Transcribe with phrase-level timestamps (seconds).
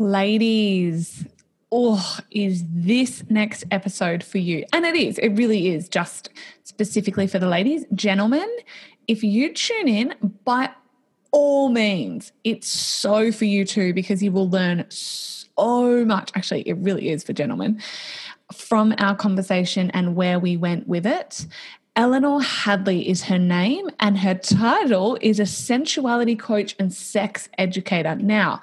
[0.00, 1.24] Ladies,
[1.72, 4.64] oh, is this next episode for you?
[4.72, 6.30] And it is, it really is just
[6.62, 7.84] specifically for the ladies.
[7.92, 8.48] Gentlemen,
[9.08, 10.14] if you tune in,
[10.44, 10.70] by
[11.32, 16.30] all means, it's so for you too, because you will learn so much.
[16.36, 17.82] Actually, it really is for gentlemen
[18.54, 21.44] from our conversation and where we went with it.
[21.96, 28.14] Eleanor Hadley is her name, and her title is a sensuality coach and sex educator.
[28.14, 28.60] Now,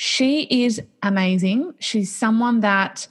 [0.00, 1.74] she is amazing.
[1.80, 3.08] She's someone that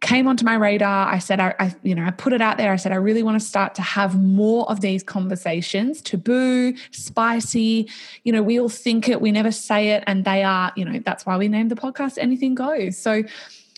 [0.00, 1.06] came onto my radar.
[1.06, 2.72] I said, I, I, you know, I put it out there.
[2.72, 6.02] I said, I really want to start to have more of these conversations.
[6.02, 7.88] Taboo, spicy.
[8.24, 10.72] You know, we all think it, we never say it, and they are.
[10.74, 13.22] You know, that's why we named the podcast "Anything Goes." So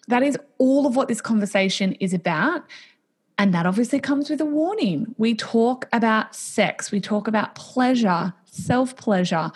[0.09, 2.65] that is all of what this conversation is about.
[3.37, 5.15] And that obviously comes with a warning.
[5.19, 9.53] We talk about sex, we talk about pleasure, self pleasure,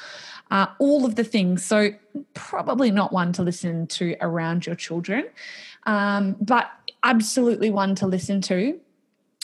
[0.50, 1.64] uh, all of the things.
[1.64, 1.90] So,
[2.34, 5.26] probably not one to listen to around your children,
[5.86, 6.70] um, but
[7.02, 8.78] absolutely one to listen to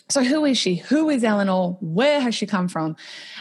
[0.09, 0.77] so, who is she?
[0.77, 1.77] Who is Eleanor?
[1.81, 2.95] Where has she come from?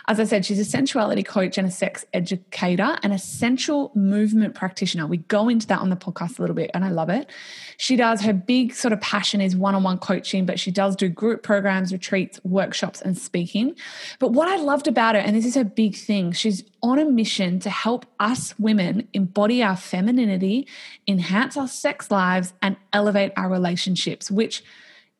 [0.08, 4.56] As I said, she's a sensuality coach and a sex educator and a sensual movement
[4.56, 5.06] practitioner.
[5.06, 7.30] We go into that on the podcast a little bit, and I love it.
[7.78, 10.96] She does her big sort of passion is one on one coaching, but she does
[10.96, 13.76] do group programs, retreats, workshops, and speaking.
[14.18, 17.06] But what I loved about her, and this is her big thing, she's on a
[17.06, 20.68] mission to help us women embody our femininity,
[21.08, 24.64] enhance our sex lives, and elevate our relationships, which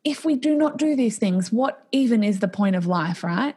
[0.06, 3.56] if we do not do these things, what even is the point of life, right?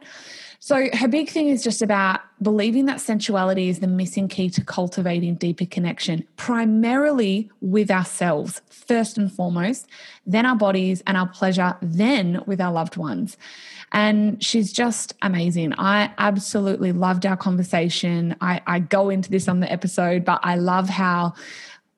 [0.61, 4.63] So, her big thing is just about believing that sensuality is the missing key to
[4.63, 9.87] cultivating deeper connection, primarily with ourselves, first and foremost,
[10.25, 13.37] then our bodies and our pleasure, then with our loved ones.
[13.93, 15.73] And she's just amazing.
[15.77, 18.35] I absolutely loved our conversation.
[18.41, 21.35] I, I go into this on the episode, but I love how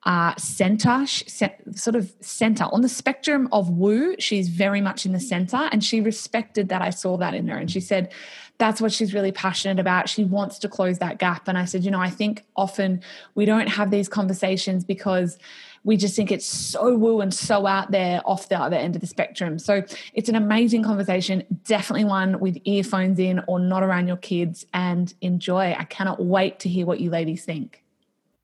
[0.04, 4.16] uh, center, sort of center on the spectrum of woo.
[4.18, 7.56] She's very much in the center, and she respected that I saw that in her.
[7.56, 8.12] And she said,
[8.58, 10.08] that's what she's really passionate about.
[10.08, 11.48] She wants to close that gap.
[11.48, 13.00] And I said, you know, I think often
[13.34, 15.38] we don't have these conversations because
[15.84, 19.00] we just think it's so woo and so out there off the other end of
[19.00, 19.58] the spectrum.
[19.58, 19.82] So
[20.14, 25.12] it's an amazing conversation, definitely one with earphones in or not around your kids and
[25.22, 25.74] enjoy.
[25.76, 27.81] I cannot wait to hear what you ladies think.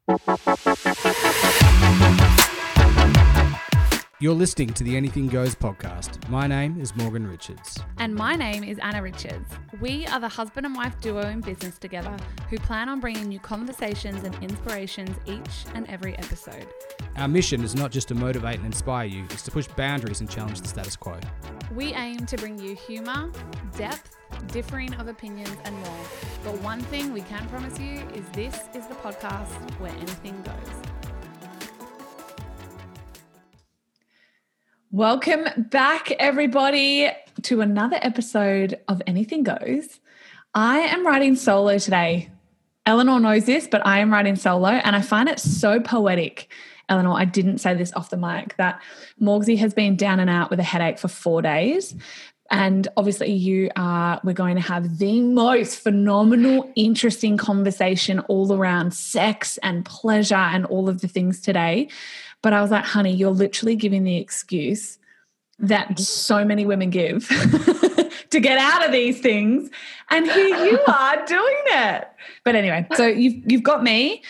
[0.09, 0.23] Thank
[2.41, 2.48] you.
[4.21, 6.29] You're listening to the Anything Goes podcast.
[6.29, 7.79] My name is Morgan Richards.
[7.99, 9.49] And my name is Anna Richards.
[9.81, 12.17] We are the husband and wife duo in business together
[12.51, 16.67] who plan on bringing you conversations and inspirations each and every episode.
[17.15, 20.29] Our mission is not just to motivate and inspire you, it's to push boundaries and
[20.29, 21.21] challenge the status quo.
[21.73, 23.31] We aim to bring you humour,
[23.77, 24.17] depth,
[24.49, 26.05] differing of opinions, and more.
[26.43, 30.98] But one thing we can promise you is this is the podcast where anything goes.
[34.91, 37.11] Welcome back, everybody,
[37.43, 40.01] to another episode of Anything Goes.
[40.55, 42.31] I am writing solo today.
[42.87, 46.51] Eleanor knows this, but I am writing solo, and I find it so poetic.
[46.89, 48.81] Eleanor, I didn't say this off the mic that
[49.21, 51.95] Morgsy has been down and out with a headache for four days.
[52.51, 58.95] And obviously, you are, we're going to have the most phenomenal, interesting conversation all around
[58.95, 61.89] sex and pleasure and all of the things today.
[62.43, 64.99] But I was like, honey, you're literally giving the excuse
[65.59, 66.03] that mm-hmm.
[66.03, 67.27] so many women give
[68.31, 69.71] to get out of these things.
[70.11, 72.09] And here you are doing it.
[72.45, 74.23] But anyway, so you've, you've got me.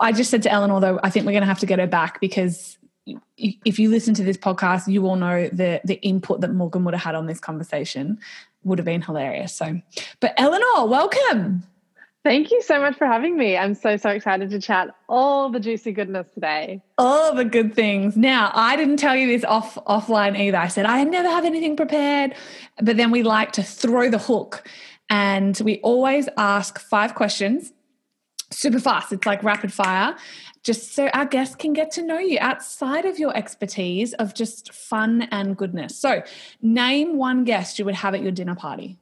[0.00, 1.86] I just said to Eleanor, though, I think we're going to have to get her
[1.86, 2.78] back because
[3.38, 6.94] if you listen to this podcast, you all know the the input that Morgan would
[6.94, 8.18] have had on this conversation
[8.64, 9.54] would have been hilarious.
[9.54, 9.80] So,
[10.18, 11.62] but Eleanor, welcome.
[12.26, 13.56] Thank you so much for having me.
[13.56, 16.82] I'm so so excited to chat all the juicy goodness today.
[16.98, 18.16] All the good things.
[18.16, 20.58] Now, I didn't tell you this off offline either.
[20.58, 22.34] I said I never have anything prepared,
[22.82, 24.68] but then we like to throw the hook,
[25.08, 27.72] and we always ask five questions
[28.50, 29.12] super fast.
[29.12, 30.16] It's like rapid fire
[30.64, 34.72] just so our guests can get to know you outside of your expertise of just
[34.72, 35.96] fun and goodness.
[35.96, 36.22] So,
[36.60, 38.98] name one guest you would have at your dinner party.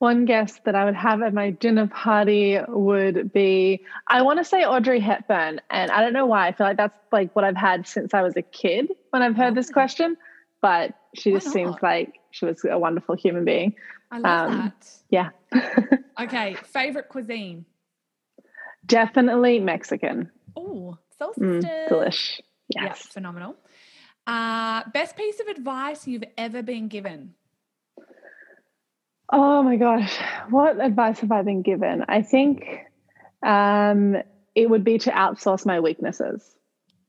[0.00, 4.44] One guest that I would have at my dinner party would be, I want to
[4.46, 5.60] say Audrey Hepburn.
[5.68, 6.48] And I don't know why.
[6.48, 9.36] I feel like that's like what I've had since I was a kid when I've
[9.36, 10.16] heard this question.
[10.62, 13.74] But she just seems like she was a wonderful human being.
[14.10, 14.90] I love um, that.
[15.10, 15.30] Yeah.
[16.20, 16.54] okay.
[16.54, 17.66] Favorite cuisine?
[18.86, 20.30] Definitely Mexican.
[20.56, 21.44] Oh, solstice.
[21.44, 22.40] Mm, delish.
[22.74, 23.02] Yes.
[23.02, 23.54] Phenomenal.
[24.26, 27.34] Uh, best piece of advice you've ever been given?
[29.32, 30.16] Oh my gosh.
[30.50, 32.04] What advice have I been given?
[32.08, 32.66] I think
[33.42, 34.16] um,
[34.54, 36.56] it would be to outsource my weaknesses.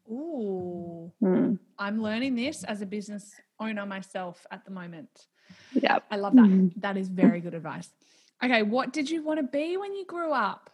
[0.09, 1.12] Ooh.
[1.23, 1.57] Mm.
[1.79, 5.09] I'm learning this as a business owner myself at the moment.
[5.73, 6.00] Yeah.
[6.09, 6.45] I love that.
[6.45, 6.71] Mhm.
[6.77, 7.89] That is very good advice.
[8.44, 10.69] Okay, what did you want to be when you grew up?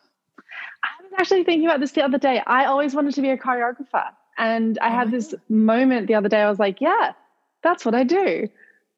[0.83, 2.41] I was actually thinking about this the other day.
[2.45, 4.05] I always wanted to be a choreographer.
[4.37, 6.41] And I Oh had this moment the other day.
[6.41, 7.13] I was like, yeah,
[7.63, 8.49] that's what I do.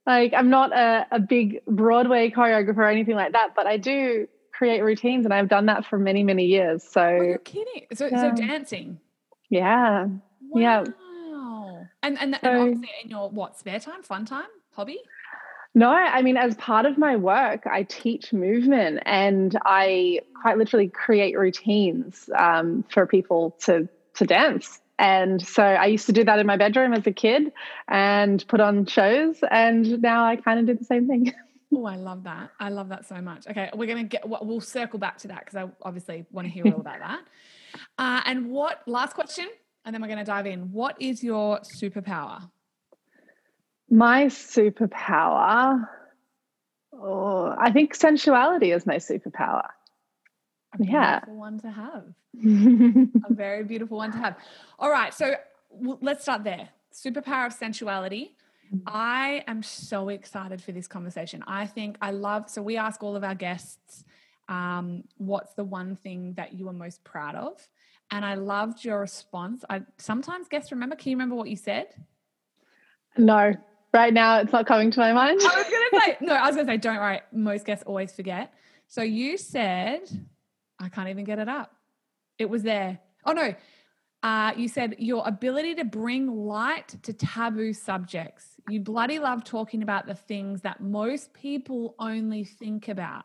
[0.09, 4.27] Like, I'm not a, a big Broadway choreographer or anything like that, but I do
[4.51, 6.83] create routines and I've done that for many, many years.
[6.87, 7.85] Oh, So, you're kidding.
[7.93, 8.21] So, Yeah.
[8.21, 8.99] so dancing.
[9.49, 10.07] yeah.
[10.55, 10.83] Yeah.
[10.83, 11.85] Wow.
[12.01, 14.97] And and, and So- obviously in your what spare time, fun time, hobby?
[15.75, 20.87] No, I mean, as part of my work, I teach movement and I quite literally
[20.87, 24.81] create routines um, for people to to dance.
[24.99, 27.53] And so I used to do that in my bedroom as a kid
[27.87, 29.37] and put on shows.
[29.49, 31.33] And now I kind of do the same thing.
[31.71, 32.49] Oh, I love that.
[32.59, 33.45] I love that so much.
[33.47, 34.27] Okay, we're gonna get.
[34.27, 37.21] We'll circle back to that because I obviously want to hear all about that.
[37.99, 38.81] Uh, and what?
[38.87, 39.47] Last question,
[39.85, 40.71] and then we're gonna dive in.
[40.71, 42.49] What is your superpower?
[43.91, 45.87] My superpower,
[46.93, 49.67] oh, I think sensuality is my superpower.
[50.73, 51.19] A Yeah.
[51.19, 52.03] beautiful one to have.
[53.29, 54.35] A very beautiful one to have.
[54.77, 55.35] All right, so
[56.01, 56.69] let's start there.
[56.93, 58.35] Superpower of sensuality.
[58.85, 61.43] I am so excited for this conversation.
[61.47, 62.49] I think I love.
[62.51, 64.03] So we ask all of our guests,
[64.47, 67.67] um, "What's the one thing that you are most proud of?"
[68.11, 69.65] And I loved your response.
[69.71, 70.95] I sometimes guests remember.
[70.95, 71.87] Can you remember what you said?
[73.17, 73.53] No,
[73.91, 75.41] right now it's not coming to my mind.
[75.41, 76.33] I was gonna say no.
[76.35, 77.21] I was gonna say don't worry.
[77.31, 78.53] Most guests always forget.
[78.87, 80.01] So you said,
[80.79, 81.73] I can't even get it up.
[82.37, 82.99] It was there.
[83.25, 83.53] Oh no.
[84.21, 88.45] Uh, you said your ability to bring light to taboo subjects.
[88.67, 93.23] You bloody love talking about the things that most people only think about.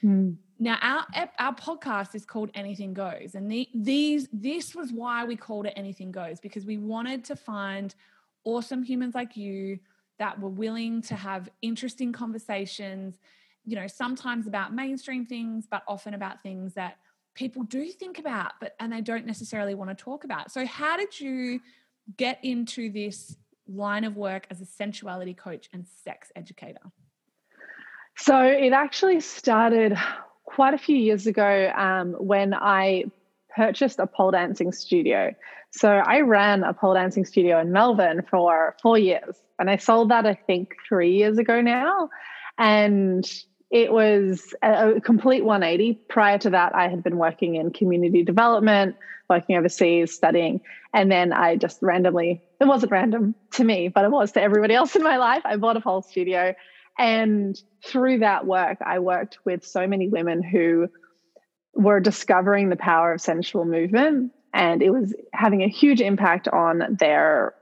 [0.00, 0.32] Hmm.
[0.58, 5.36] Now, our our podcast is called Anything Goes, and the, these this was why we
[5.36, 7.94] called it Anything Goes because we wanted to find
[8.44, 9.78] awesome humans like you
[10.18, 13.18] that were willing to have interesting conversations.
[13.66, 16.98] You know, sometimes about mainstream things, but often about things that
[17.34, 20.50] people do think about, but and they don't necessarily want to talk about.
[20.50, 21.60] So, how did you
[22.16, 26.80] get into this line of work as a sensuality coach and sex educator?
[28.16, 29.96] So it actually started
[30.44, 33.04] quite a few years ago um, when I
[33.54, 35.34] purchased a pole dancing studio.
[35.70, 40.10] So I ran a pole dancing studio in Melbourne for four years, and I sold
[40.10, 42.10] that I think three years ago now,
[42.56, 43.28] and
[43.74, 45.94] it was a, complete 180.
[46.08, 48.94] Prior to that, I had been working in community development,
[49.28, 50.60] working overseas, studying,
[50.94, 54.74] and then I just randomly, it wasn't random to me, but it was to everybody
[54.80, 55.42] else in my life.
[55.44, 56.54] I bought a pole studio.
[57.00, 60.86] And through that work, I worked with so many women who
[61.74, 64.30] were discovering the power of sensual movement.
[64.52, 67.54] And it was having a huge impact on their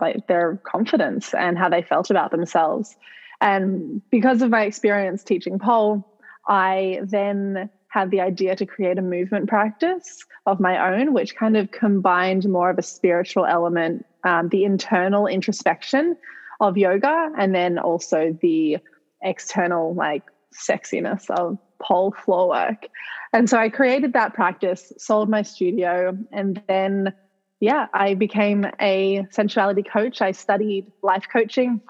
[0.00, 2.96] like their confidence and how they felt about themselves.
[3.40, 6.06] And because of my experience teaching pole,
[6.46, 11.56] I then had the idea to create a movement practice of my own, which kind
[11.56, 16.16] of combined more of a spiritual element, um, the internal introspection
[16.60, 18.78] of yoga, and then also the
[19.22, 20.22] external like
[20.54, 22.86] sexiness of pole floor work.
[23.32, 27.12] And so I created that practice, sold my studio, and then
[27.60, 30.22] yeah, I became a sensuality coach.
[30.22, 31.80] I studied life coaching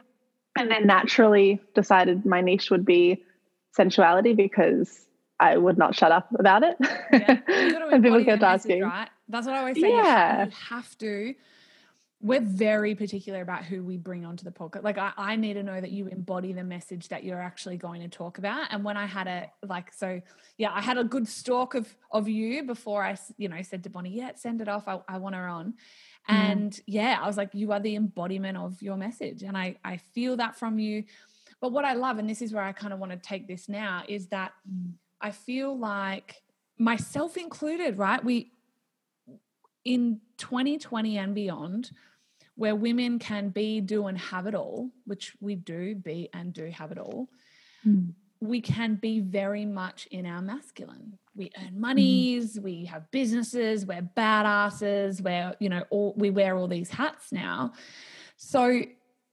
[0.58, 3.24] and then naturally decided my niche would be
[3.72, 5.06] sensuality because
[5.38, 6.76] I would not shut up about it.
[7.12, 7.40] Yeah.
[7.90, 8.82] And people kept asking.
[8.82, 9.08] right?
[9.28, 9.88] That's what I always say.
[9.88, 10.44] Yeah.
[10.44, 11.34] you have to.
[12.22, 14.84] We're very particular about who we bring onto the podcast.
[14.84, 18.02] Like I, I need to know that you embody the message that you're actually going
[18.02, 18.68] to talk about.
[18.70, 20.20] And when I had a like, so
[20.56, 23.90] yeah, I had a good stalk of of you before I, you know, said to
[23.90, 24.86] Bonnie, yeah, send it off.
[24.86, 25.74] I, I want her on.
[26.30, 26.34] Mm.
[26.34, 29.42] And yeah, I was like, you are the embodiment of your message.
[29.42, 31.04] And I I feel that from you.
[31.60, 33.68] But what I love, and this is where I kind of want to take this
[33.68, 34.52] now, is that
[35.20, 36.42] I feel like
[36.78, 38.24] myself included, right?
[38.24, 38.52] We
[39.84, 41.90] in 2020 and beyond,
[42.54, 46.70] where women can be, do, and have it all, which we do be and do
[46.70, 47.28] have it all,
[47.86, 48.12] Mm.
[48.40, 51.18] We can be very much in our masculine.
[51.36, 51.78] We earn mm.
[51.78, 57.32] monies, we have businesses, we're badasses, we're, you know, all we wear all these hats
[57.32, 57.72] now.
[58.36, 58.82] So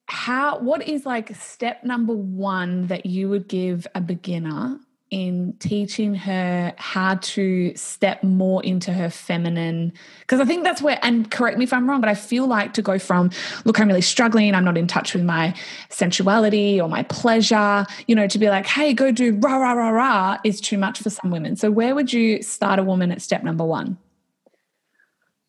[0.07, 6.13] how what is like step number one that you would give a beginner in teaching
[6.13, 11.57] her how to step more into her feminine because i think that's where and correct
[11.57, 13.29] me if i'm wrong but i feel like to go from
[13.65, 14.53] look i'm really struggling.
[14.53, 15.53] I'm not in touch with my
[15.89, 19.89] sensuality or my pleasure you know to be like hey go do rah rah rah
[19.89, 21.55] rah is too much for some women.
[21.55, 23.97] So where would you start a woman at step number one?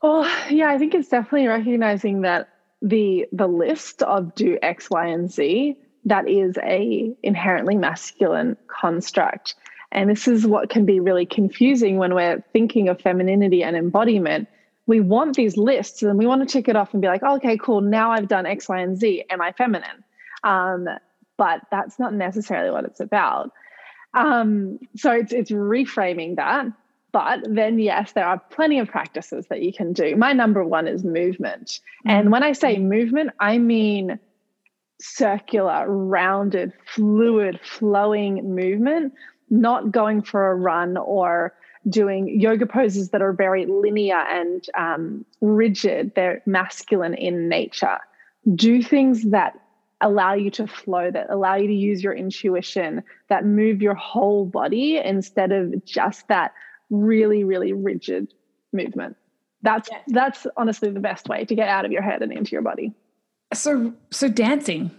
[0.01, 2.49] Oh, yeah, I think it's definitely recognizing that
[2.81, 9.55] the the list of do X, Y, and Z that is a inherently masculine construct.
[9.91, 14.49] And this is what can be really confusing when we're thinking of femininity and embodiment.
[14.87, 17.37] We want these lists and we want to tick it off and be like, oh,
[17.37, 17.81] okay, cool.
[17.81, 19.25] Now I've done X, Y, and Z.
[19.31, 20.05] Am I feminine?
[20.45, 20.89] Um,
[21.37, 23.53] but that's not necessarily what it's about.
[24.15, 26.67] Um, so it's it's reframing that.
[27.13, 30.15] But then, yes, there are plenty of practices that you can do.
[30.17, 31.67] My number one is movement.
[31.67, 32.11] Mm-hmm.
[32.11, 34.19] And when I say movement, I mean
[35.01, 39.13] circular, rounded, fluid, flowing movement,
[39.51, 41.55] not going for a run or
[41.89, 46.13] doing yoga poses that are very linear and um, rigid.
[46.15, 47.99] They're masculine in nature.
[48.55, 49.59] Do things that
[50.01, 54.47] allow you to flow, that allow you to use your intuition, that move your whole
[54.47, 56.53] body instead of just that
[56.91, 58.33] really, really rigid
[58.73, 59.17] movement.
[59.63, 59.99] That's yeah.
[60.09, 62.95] that's honestly the best way to get out of your head and into your body.
[63.55, 64.91] So so dancing.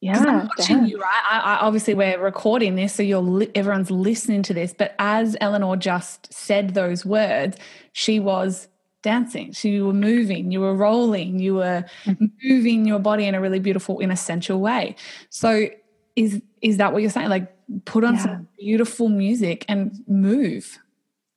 [0.00, 0.90] Yeah, I'm watching dance.
[0.90, 1.22] you, right?
[1.30, 4.72] I, I, obviously, we're recording this, so you're li- everyone's listening to this.
[4.72, 7.58] But as Eleanor just said those words,
[7.92, 8.68] she was
[9.02, 9.52] dancing.
[9.52, 12.26] So you were moving, you were rolling, you were mm-hmm.
[12.42, 14.96] moving your body in a really beautiful, in essential way.
[15.28, 15.68] So
[16.16, 17.28] is is that what you're saying?
[17.28, 17.52] Like
[17.84, 18.22] put on yeah.
[18.22, 20.78] some beautiful music and move.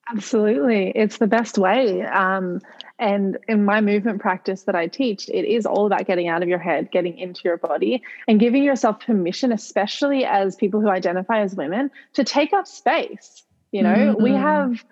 [0.09, 0.91] Absolutely.
[0.95, 2.01] It's the best way.
[2.01, 2.59] Um,
[2.99, 6.49] and in my movement practice that I teach, it is all about getting out of
[6.49, 11.41] your head, getting into your body, and giving yourself permission, especially as people who identify
[11.41, 13.43] as women, to take up space.
[13.71, 14.23] You know, mm-hmm.
[14.23, 14.85] we have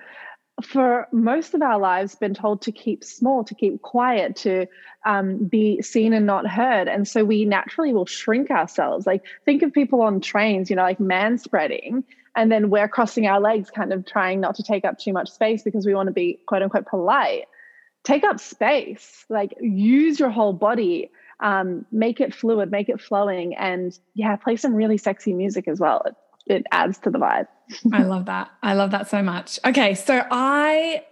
[0.63, 4.67] for most of our lives been told to keep small to keep quiet to
[5.05, 9.63] um, be seen and not heard and so we naturally will shrink ourselves like think
[9.63, 12.03] of people on trains you know like man spreading
[12.35, 15.29] and then we're crossing our legs kind of trying not to take up too much
[15.31, 17.45] space because we want to be quote unquote polite
[18.03, 23.55] take up space like use your whole body um, make it fluid make it flowing
[23.55, 26.15] and yeah play some really sexy music as well it,
[26.47, 27.47] it adds to the vibe
[27.93, 28.51] I love that.
[28.61, 29.59] I love that so much.
[29.65, 31.03] Okay, so I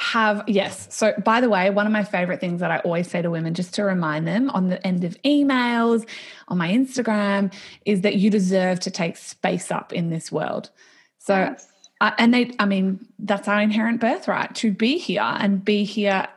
[0.00, 3.22] have yes so by the way one of my favorite things that i always say
[3.22, 6.04] to women just to remind them on the end of emails
[6.48, 7.54] on my instagram
[7.84, 10.68] is that you deserve to take space up in this world
[11.18, 11.68] so yes.
[12.00, 16.28] Uh, and they i mean that's our inherent birthright to be here and be here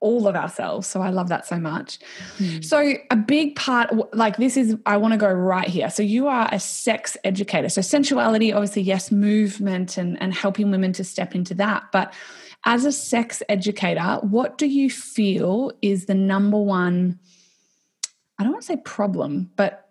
[0.00, 0.86] all of ourselves.
[0.86, 1.98] So I love that so much.
[2.38, 2.64] Mm.
[2.64, 5.90] So a big part, like this is, I want to go right here.
[5.90, 7.68] So you are a sex educator.
[7.68, 11.84] So sensuality, obviously, yes, movement and, and helping women to step into that.
[11.92, 12.14] But
[12.64, 17.18] as a sex educator, what do you feel is the number one,
[18.38, 19.86] I don't want to say problem, but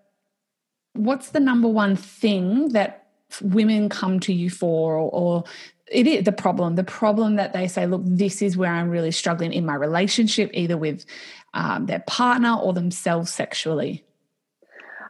[0.94, 2.99] what's the number one thing that
[3.42, 5.44] women come to you for or, or
[5.92, 6.76] it is the problem.
[6.76, 10.52] The problem that they say look this is where i'm really struggling in my relationship
[10.54, 11.06] either with
[11.54, 14.04] um, their partner or themselves sexually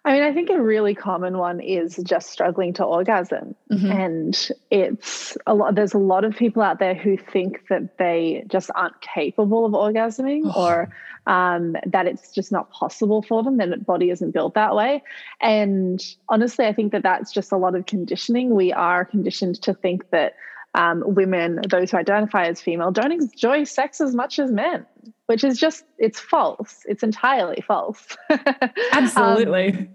[0.05, 3.55] I mean, I think a really common one is just struggling to orgasm.
[3.71, 3.91] Mm-hmm.
[3.91, 8.43] And it's a lot, there's a lot of people out there who think that they
[8.47, 10.65] just aren't capable of orgasming oh.
[10.65, 10.95] or
[11.27, 15.03] um, that it's just not possible for them, that their body isn't built that way.
[15.41, 18.55] And honestly, I think that that's just a lot of conditioning.
[18.55, 20.35] We are conditioned to think that
[20.73, 24.85] um, women, those who identify as female, don't enjoy sex as much as men,
[25.25, 26.83] which is just, it's false.
[26.85, 28.17] It's entirely false.
[28.91, 29.69] Absolutely.
[29.69, 29.89] um,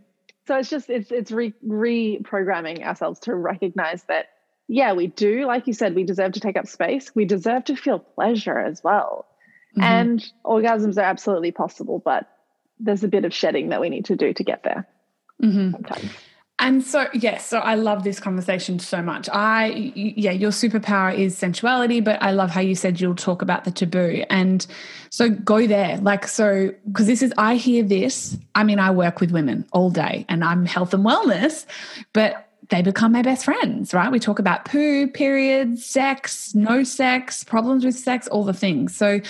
[0.47, 4.27] so it's just, it's, it's re- reprogramming ourselves to recognize that,
[4.67, 7.15] yeah, we do, like you said, we deserve to take up space.
[7.15, 9.27] We deserve to feel pleasure as well.
[9.77, 9.83] Mm-hmm.
[9.83, 12.29] And orgasms are absolutely possible, but
[12.81, 14.87] there's a bit of shedding that we need to do to get there
[15.43, 15.73] mm-hmm.
[15.73, 16.11] sometimes.
[16.61, 19.29] And so, yes, so I love this conversation so much.
[19.33, 23.65] I, yeah, your superpower is sensuality, but I love how you said you'll talk about
[23.65, 24.25] the taboo.
[24.31, 24.65] And
[25.11, 25.99] so go there.
[25.99, 28.37] Like, so, because this is, I hear this.
[28.55, 31.67] I mean, I work with women all day and I'm health and wellness,
[32.13, 34.11] but they become my best friends, right?
[34.11, 38.97] We talk about poo, periods, sex, no sex, problems with sex, all the things.
[38.97, 39.21] So,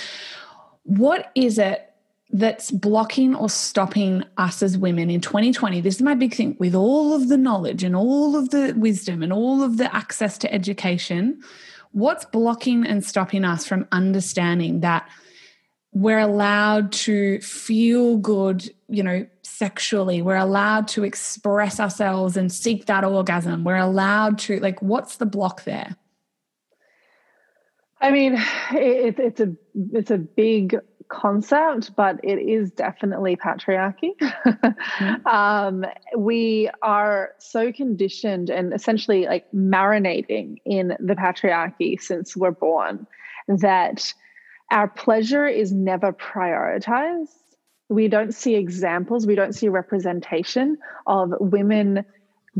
[0.85, 1.90] what is it
[2.34, 6.56] that's blocking or stopping us as women in 2020 this is my big thing.
[6.58, 10.36] With all of the knowledge and all of the wisdom and all of the access
[10.38, 11.40] to education
[11.92, 15.08] what's blocking and stopping us from understanding that
[15.92, 20.20] we're allowed to feel good you know sexually?
[20.20, 23.62] We're allowed to express ourselves and seek that orgasm.
[23.62, 25.96] We're allowed to like what's the block there?
[28.00, 28.34] I mean
[28.72, 29.54] it, it's a
[29.92, 30.76] it's a big
[31.08, 34.16] concept, but it is definitely patriarchy.
[34.20, 35.26] mm-hmm.
[35.26, 35.84] um,
[36.16, 43.06] we are so conditioned and essentially like marinating in the patriarchy since we're born
[43.49, 44.12] that
[44.70, 47.28] our pleasure is never prioritized.
[47.88, 52.04] We don't see examples, we don't see representation of women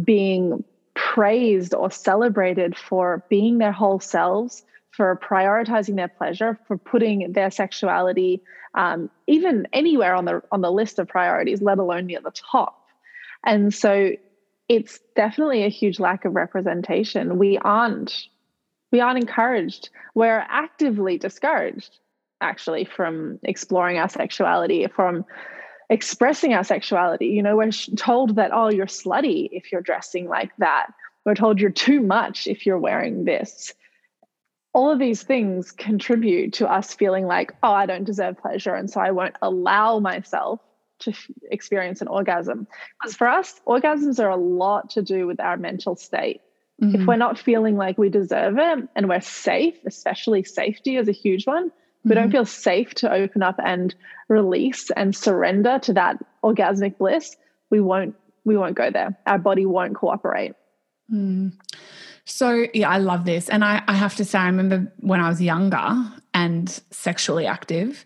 [0.03, 4.65] being praised or celebrated for being their whole selves,
[4.97, 8.43] for prioritizing their pleasure, for putting their sexuality
[8.75, 12.89] um, even anywhere on the on the list of priorities, let alone near the top.
[13.45, 14.13] And so
[14.69, 17.39] it's definitely a huge lack of representation.
[17.39, 18.29] We aren't
[18.91, 19.91] we aren't encouraged.
[20.15, 21.99] We're actively discouraged
[22.41, 25.25] actually from exploring our sexuality, from
[25.89, 27.27] expressing our sexuality.
[27.27, 30.89] You know, we're told that, oh, you're slutty if you're dressing like that.
[31.25, 33.73] We're told you're too much if you're wearing this.
[34.75, 38.75] All of these things contribute to us feeling like, oh, I don't deserve pleasure.
[38.75, 40.61] And so I won't allow myself
[41.01, 42.67] to f- experience an orgasm.
[43.01, 46.41] Because for us, orgasms are a lot to do with our mental state.
[46.83, 47.03] Mm-hmm.
[47.03, 51.13] If we're not feeling like we deserve it and we're safe, especially safety is a
[51.13, 51.71] huge one,
[52.05, 52.21] we mm-hmm.
[52.21, 53.95] don't feel safe to open up and
[54.29, 57.37] release and surrender to that orgasmic bliss,
[57.71, 59.17] we won't we won't go there.
[59.27, 60.55] Our body won't cooperate.
[61.13, 61.53] Mm.
[62.25, 63.49] So yeah, I love this.
[63.49, 68.05] And I, I have to say, I remember when I was younger and sexually active,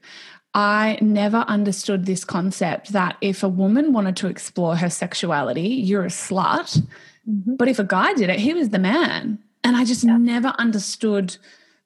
[0.55, 6.05] I never understood this concept that if a woman wanted to explore her sexuality, you're
[6.05, 6.83] a slut.
[7.29, 7.57] Mm-hmm.
[7.57, 9.39] But if a guy did it, he was the man.
[9.63, 10.17] And I just yeah.
[10.17, 11.37] never understood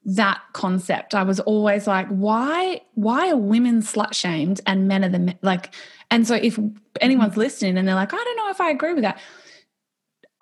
[0.04, 1.14] that concept.
[1.14, 5.38] I was always like, why, why are women slut shamed and men are the men?
[5.42, 5.74] like?
[6.10, 6.58] And so if
[7.00, 9.20] anyone's listening and they're like, I don't know if I agree with that,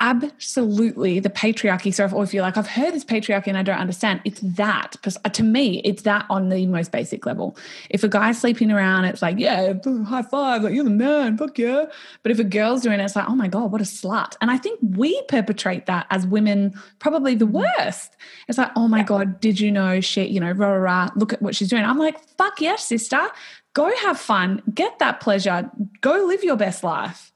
[0.00, 1.92] absolutely the patriarchy.
[1.92, 4.40] So if, or if you're like, I've heard this patriarchy and I don't understand, it's
[4.40, 4.96] that.
[5.04, 7.56] Uh, to me, it's that on the most basic level.
[7.90, 9.74] If a guy's sleeping around, it's like, yeah,
[10.06, 11.84] high five, like you're the man, fuck yeah.
[12.22, 14.36] But if a girl's doing it, it's like, oh my God, what a slut.
[14.40, 17.62] And I think we perpetrate that as women probably the mm-hmm.
[17.78, 18.16] worst.
[18.48, 21.32] It's like, oh my God, did you know shit, you know, rah, rah, rah, look
[21.32, 21.84] at what she's doing.
[21.84, 23.28] I'm like, fuck yes, sister.
[23.72, 27.32] Go have fun, get that pleasure, go live your best life.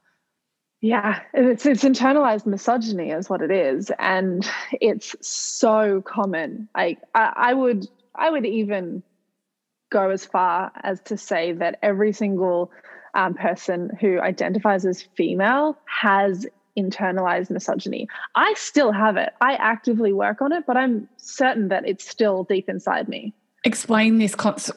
[0.84, 4.46] Yeah, it's it's internalized misogyny is what it is, and
[4.82, 6.68] it's so common.
[6.76, 9.02] Like I, I would I would even
[9.90, 12.70] go as far as to say that every single
[13.14, 18.06] um, person who identifies as female has internalized misogyny.
[18.34, 19.32] I still have it.
[19.40, 23.32] I actively work on it, but I'm certain that it's still deep inside me.
[23.64, 24.34] Explain this.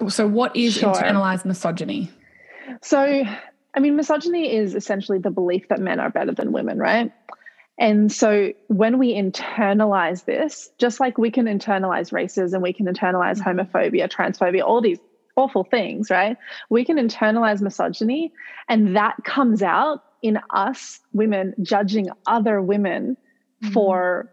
[0.07, 0.93] So, what is sure.
[0.93, 2.09] internalized misogyny?
[2.81, 3.25] So,
[3.75, 7.11] I mean, misogyny is essentially the belief that men are better than women, right?
[7.79, 13.39] And so when we internalize this, just like we can internalize racism, we can internalize
[13.39, 13.59] mm-hmm.
[13.59, 14.99] homophobia, transphobia, all these
[15.35, 16.37] awful things, right?
[16.69, 18.33] We can internalize misogyny,
[18.67, 23.15] and that comes out in us women judging other women
[23.63, 23.73] mm-hmm.
[23.73, 24.31] for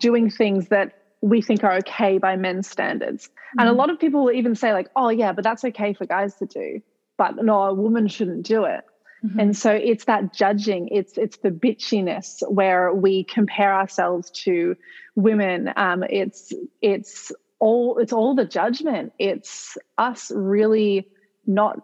[0.00, 3.26] doing things that we think are okay by men's standards.
[3.26, 3.60] Mm-hmm.
[3.60, 3.80] And a mm-hmm.
[3.80, 6.46] lot of people will even say, like, oh, yeah, but that's okay for guys to
[6.46, 6.80] do
[7.16, 8.84] but no, a woman shouldn't do it.
[9.24, 9.40] Mm-hmm.
[9.40, 14.76] And so it's that judging, it's it's the bitchiness where we compare ourselves to
[15.14, 15.72] women.
[15.76, 16.52] Um, it's
[16.82, 19.12] it's all it's all the judgment.
[19.18, 21.08] It's us really
[21.46, 21.80] not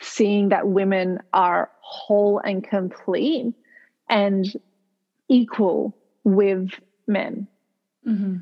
[0.00, 3.54] seeing that women are whole and complete
[4.08, 4.46] and
[5.28, 6.70] equal with
[7.06, 7.46] men.
[8.06, 8.36] Mm-hmm.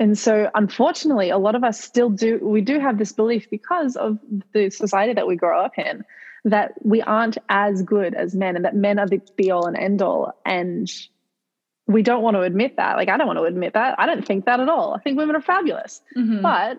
[0.00, 3.96] And so, unfortunately, a lot of us still do, we do have this belief because
[3.96, 4.18] of
[4.54, 6.04] the society that we grow up in
[6.44, 9.76] that we aren't as good as men and that men are the be all and
[9.76, 10.32] end all.
[10.46, 10.90] And
[11.86, 12.96] we don't want to admit that.
[12.96, 13.96] Like, I don't want to admit that.
[13.98, 14.94] I don't think that at all.
[14.94, 16.00] I think women are fabulous.
[16.16, 16.40] Mm-hmm.
[16.40, 16.78] But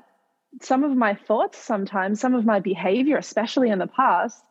[0.63, 4.43] some of my thoughts sometimes, some of my behavior, especially in the past,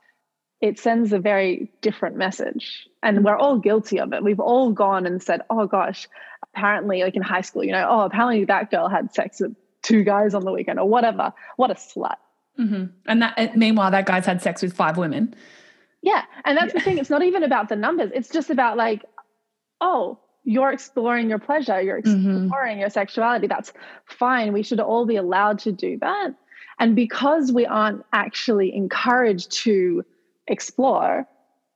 [0.61, 2.87] it sends a very different message.
[3.03, 4.23] And we're all guilty of it.
[4.23, 6.07] We've all gone and said, oh gosh,
[6.55, 10.05] apparently, like in high school, you know, oh, apparently that girl had sex with two
[10.05, 11.33] guys on the weekend or whatever.
[11.57, 12.17] What a slut.
[12.59, 12.87] Mm-hmm.
[13.07, 15.35] And that, meanwhile, that guy's had sex with five women.
[16.03, 16.25] Yeah.
[16.45, 16.81] And that's yeah.
[16.81, 16.99] the thing.
[16.99, 18.11] It's not even about the numbers.
[18.15, 19.05] It's just about like,
[19.81, 22.45] oh, you're exploring your pleasure, you're mm-hmm.
[22.45, 22.81] exploring mm-hmm.
[22.81, 23.47] your sexuality.
[23.47, 23.73] That's
[24.07, 24.53] fine.
[24.53, 26.35] We should all be allowed to do that.
[26.79, 30.03] And because we aren't actually encouraged to
[30.47, 31.27] explore,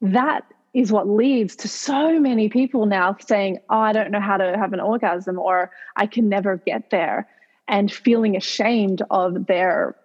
[0.01, 4.37] that is what leads to so many people now saying, Oh, I don't know how
[4.37, 7.29] to have an orgasm, or I can never get there,
[7.69, 9.97] and feeling ashamed of their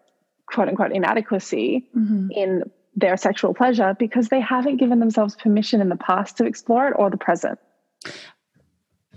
[0.46, 2.30] quote unquote inadequacy mm-hmm.
[2.32, 2.64] in
[2.96, 6.94] their sexual pleasure because they haven't given themselves permission in the past to explore it
[6.98, 7.60] or the present.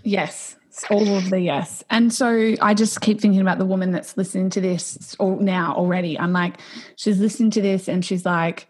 [0.03, 0.57] Yes,
[0.91, 1.85] all of the yes.
[1.91, 6.19] And so I just keep thinking about the woman that's listening to this now already.
[6.19, 6.57] I'm like,
[6.97, 8.69] she's listening to this and she's like,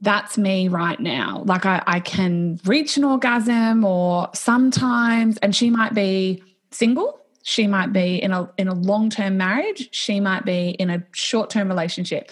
[0.00, 1.42] that's me right now.
[1.46, 7.20] Like I, I can reach an orgasm or sometimes, and she might be single.
[7.42, 11.68] she might be in a in a long-term marriage, she might be in a short-term
[11.68, 12.30] relationship.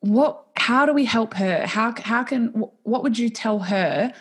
[0.00, 1.66] What how do we help her?
[1.66, 2.48] How how can
[2.82, 4.12] what would you tell her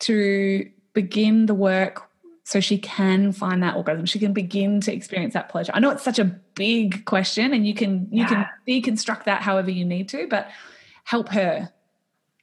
[0.00, 2.08] to begin the work
[2.44, 5.90] so she can find that orgasm she can begin to experience that pleasure i know
[5.90, 8.28] it's such a big question and you can you yeah.
[8.28, 10.48] can deconstruct that however you need to but
[11.08, 11.70] help her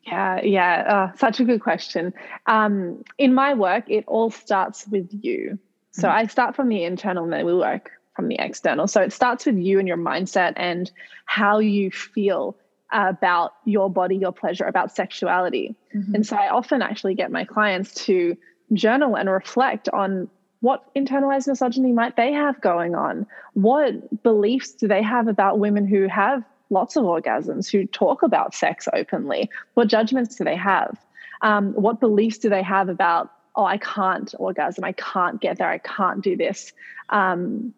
[0.08, 2.12] yeah yeah uh, such a good question
[2.48, 5.60] um, in my work it all starts with you
[5.92, 6.18] so mm-hmm.
[6.18, 9.46] i start from the internal and then we work from the external so it starts
[9.46, 10.92] with you and your mindset and
[11.26, 12.58] how you feel
[12.92, 16.16] about your body your pleasure about sexuality mm-hmm.
[16.16, 18.36] and so i often actually get my clients to
[18.74, 20.28] journal and reflect on
[20.62, 23.28] what internalized misogyny might they have going on?
[23.54, 28.54] What beliefs do they have about women who have lots of orgasms, who talk about
[28.54, 29.50] sex openly?
[29.74, 30.98] What judgments do they have?
[31.42, 35.70] Um, what beliefs do they have about, oh, I can't orgasm, I can't get there,
[35.70, 36.74] I can't do this?
[37.10, 37.74] Um,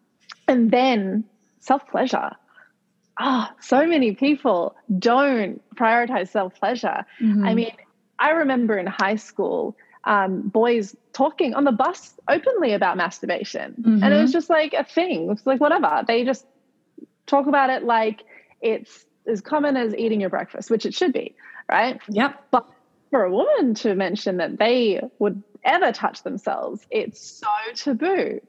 [0.46, 1.24] and then
[1.60, 2.30] self pleasure.
[3.20, 7.04] Ah, oh, so many people don't prioritize self pleasure.
[7.20, 7.44] Mm-hmm.
[7.44, 7.72] I mean,
[8.18, 13.74] I remember in high school, um, boys talking on the bus openly about masturbation.
[13.80, 14.02] Mm-hmm.
[14.02, 15.30] And it was just like a thing.
[15.30, 16.04] It's like whatever.
[16.06, 16.46] They just
[17.26, 18.24] talk about it like
[18.60, 21.34] it's as common as eating your breakfast, which it should be,
[21.70, 22.00] right?
[22.08, 22.46] Yep.
[22.50, 22.66] But
[23.10, 28.40] for a woman to mention that they would ever touch themselves, it's so taboo.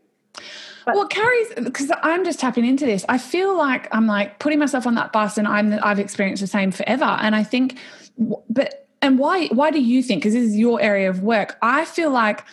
[0.85, 3.05] But, well, Carrie's because I'm just tapping into this.
[3.09, 6.47] I feel like I'm like putting myself on that bus, and I'm I've experienced the
[6.47, 7.03] same forever.
[7.03, 7.77] And I think,
[8.17, 11.85] but and why why do you think because this is your area of work i
[11.85, 12.43] feel like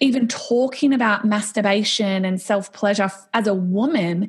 [0.00, 4.28] even talking about masturbation and self pleasure as a woman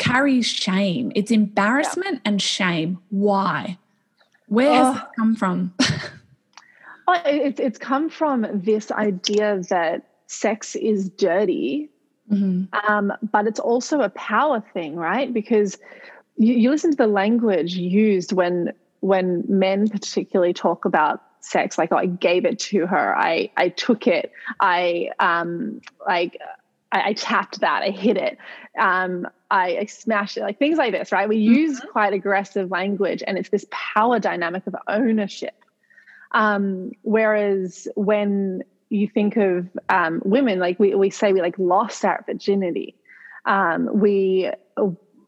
[0.00, 1.12] carries shame.
[1.14, 2.20] It's embarrassment yeah.
[2.24, 2.98] and shame.
[3.10, 3.78] Why?
[4.48, 5.74] Where has it come from?
[7.08, 11.90] Oh, it's, it's come from this idea that sex is dirty.
[12.30, 12.66] Mm-hmm.
[12.88, 15.34] um, but it's also a power thing right?
[15.34, 15.76] Because
[16.36, 21.90] you, you listen to the language used when when men particularly talk about sex like
[21.90, 23.16] oh, i gave it to her.
[23.16, 24.30] I i took it.
[24.60, 26.38] I um like
[26.92, 28.38] i, I tapped that i hit it
[28.78, 31.54] um I, I smashed it like things like this right we mm-hmm.
[31.54, 35.64] use quite aggressive language and it's this power dynamic of ownership
[36.32, 42.04] um whereas when you think of um, women like we, we say we like lost
[42.04, 42.96] our virginity
[43.44, 44.50] um, we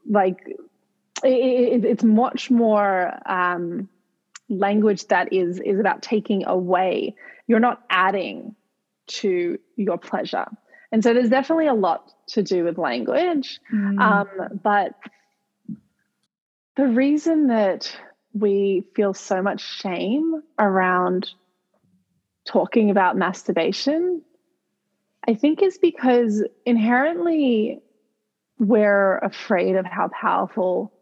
[0.08, 0.38] like
[1.24, 3.88] it, it's much more um,
[4.48, 7.14] language that is is about taking away.
[7.46, 8.54] You're not adding
[9.08, 10.46] to your pleasure,
[10.92, 13.58] and so there's definitely a lot to do with language.
[13.72, 13.98] Mm.
[13.98, 14.94] Um, but
[16.76, 17.96] the reason that
[18.34, 21.30] we feel so much shame around
[22.46, 24.22] talking about masturbation,
[25.26, 27.80] I think, is because inherently
[28.58, 30.92] we're afraid of how powerful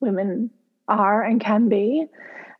[0.00, 0.50] women
[0.86, 2.06] are and can be.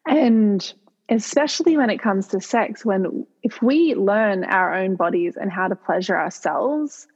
[0.06, 0.74] And
[1.08, 5.68] especially when it comes to sex, when if we learn our own bodies and how
[5.68, 7.06] to pleasure ourselves,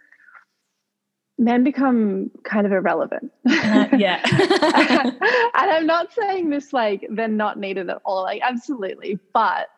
[1.39, 3.33] men become kind of irrelevant.
[3.49, 4.21] Uh, yeah.
[4.25, 9.19] and I'm not saying this like they're not needed at all, like absolutely.
[9.33, 9.69] But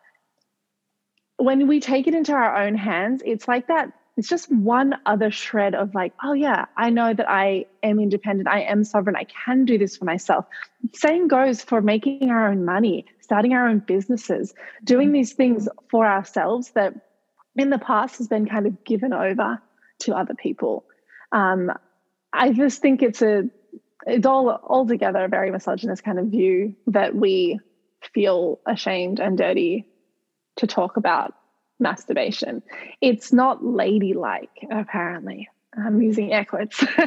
[1.36, 5.30] when we take it into our own hands, it's like that it's just one other
[5.30, 9.24] shred of like, oh yeah, I know that I am independent, I am sovereign, I
[9.24, 10.44] can do this for myself.
[10.92, 15.12] Same goes for making our own money, starting our own businesses, doing mm-hmm.
[15.12, 16.92] these things for ourselves that
[17.54, 19.62] in the past has been kind of given over
[20.00, 20.84] to other people.
[21.30, 21.70] Um,
[22.32, 23.44] I just think it's a
[24.04, 27.60] it's all altogether a very misogynist kind of view that we
[28.12, 29.86] feel ashamed and dirty
[30.56, 31.32] to talk about
[31.78, 32.64] masturbation.
[33.00, 35.48] It's not ladylike, apparently.
[35.78, 36.82] I'm using air quotes.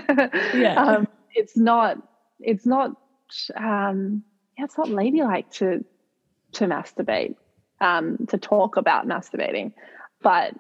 [0.53, 0.75] yeah.
[0.77, 1.97] Um, it's not.
[2.39, 2.91] It's not.
[3.57, 4.23] Um,
[4.57, 5.83] yeah, it's not ladylike to
[6.53, 7.35] to masturbate.
[7.81, 9.73] Um, to talk about masturbating,
[10.21, 10.53] but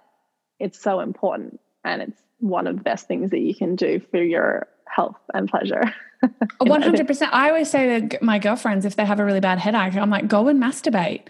[0.59, 4.21] it's so important, and it's one of the best things that you can do for
[4.21, 5.83] your health and pleasure.
[6.59, 7.33] One hundred percent.
[7.33, 10.27] I always say to my girlfriends if they have a really bad headache, I'm like,
[10.27, 11.27] go and masturbate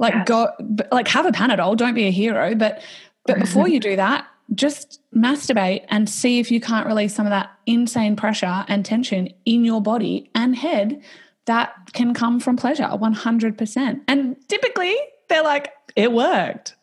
[0.00, 0.26] like yes.
[0.26, 0.48] go
[0.90, 2.82] like have a Panadol, don't be a hero, but
[3.26, 7.30] but before you do that, just masturbate and see if you can't release some of
[7.30, 11.00] that insane pressure and tension in your body and head
[11.46, 14.00] that can come from pleasure 100%.
[14.08, 14.94] And typically
[15.28, 16.76] they're like, it worked.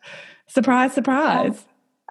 [0.46, 1.64] Surprise, surprise.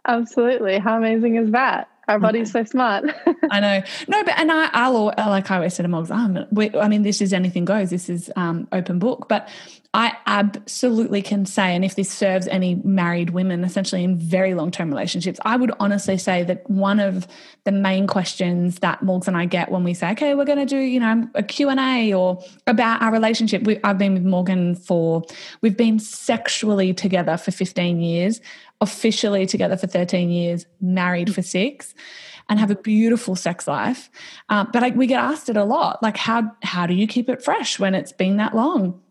[0.08, 0.80] Absolutely.
[0.80, 1.90] How amazing is that?
[2.08, 3.06] Our body's so smart.
[3.52, 3.82] I know.
[4.08, 7.34] No, but and I, I'll like I always say to Mogs, I mean, this is
[7.34, 7.90] anything goes.
[7.90, 9.28] This is um, open book.
[9.28, 9.50] But
[9.94, 14.70] I absolutely can say, and if this serves any married women, essentially in very long
[14.70, 17.28] term relationships, I would honestly say that one of
[17.64, 20.66] the main questions that Morgs and I get when we say, okay, we're going to
[20.66, 23.64] do, you know, a Q and A or about our relationship.
[23.64, 25.24] We, I've been with Morgan for,
[25.62, 28.40] we've been sexually together for 15 years
[28.82, 31.96] officially together for 13 years, married for six,
[32.50, 34.10] and have a beautiful sex life.
[34.50, 37.30] Um, but I, we get asked it a lot, like how how do you keep
[37.30, 39.02] it fresh when it's been that long?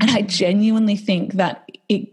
[0.00, 2.12] And I genuinely think that it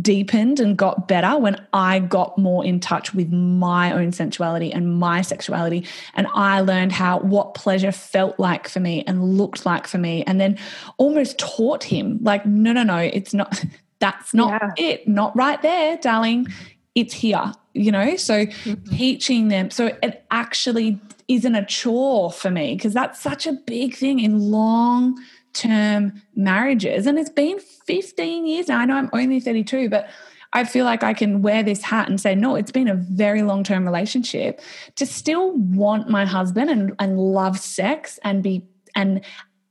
[0.00, 4.98] deepened and got better when I got more in touch with my own sensuality and
[4.98, 5.86] my sexuality.
[6.14, 10.24] And I learned how what pleasure felt like for me and looked like for me.
[10.24, 10.58] And then
[10.96, 13.62] almost taught him, like, no, no, no, it's not,
[14.02, 14.84] that's not yeah.
[14.84, 16.48] it, not right there, darling.
[16.96, 18.16] It's here, you know?
[18.16, 18.96] So mm-hmm.
[18.96, 19.70] teaching them.
[19.70, 24.50] So it actually isn't a chore for me because that's such a big thing in
[24.50, 25.16] long
[25.52, 27.06] term marriages.
[27.06, 28.80] And it's been 15 years now.
[28.80, 30.10] I know I'm only 32, but
[30.52, 33.42] I feel like I can wear this hat and say, no, it's been a very
[33.42, 34.60] long term relationship
[34.96, 39.20] to still want my husband and, and love sex and be, and,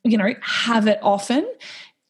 [0.05, 1.45] you know, have it often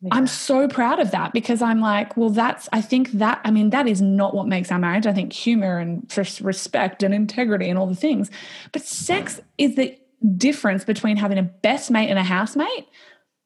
[0.02, 0.10] yeah.
[0.12, 3.70] I'm so proud of that because I'm like, well, that's, I think that, I mean,
[3.70, 5.06] that is not what makes our marriage.
[5.06, 6.12] I think humor and
[6.42, 8.32] respect and integrity and all the things.
[8.72, 9.98] But sex is the
[10.38, 12.88] difference between having a best mate and a housemate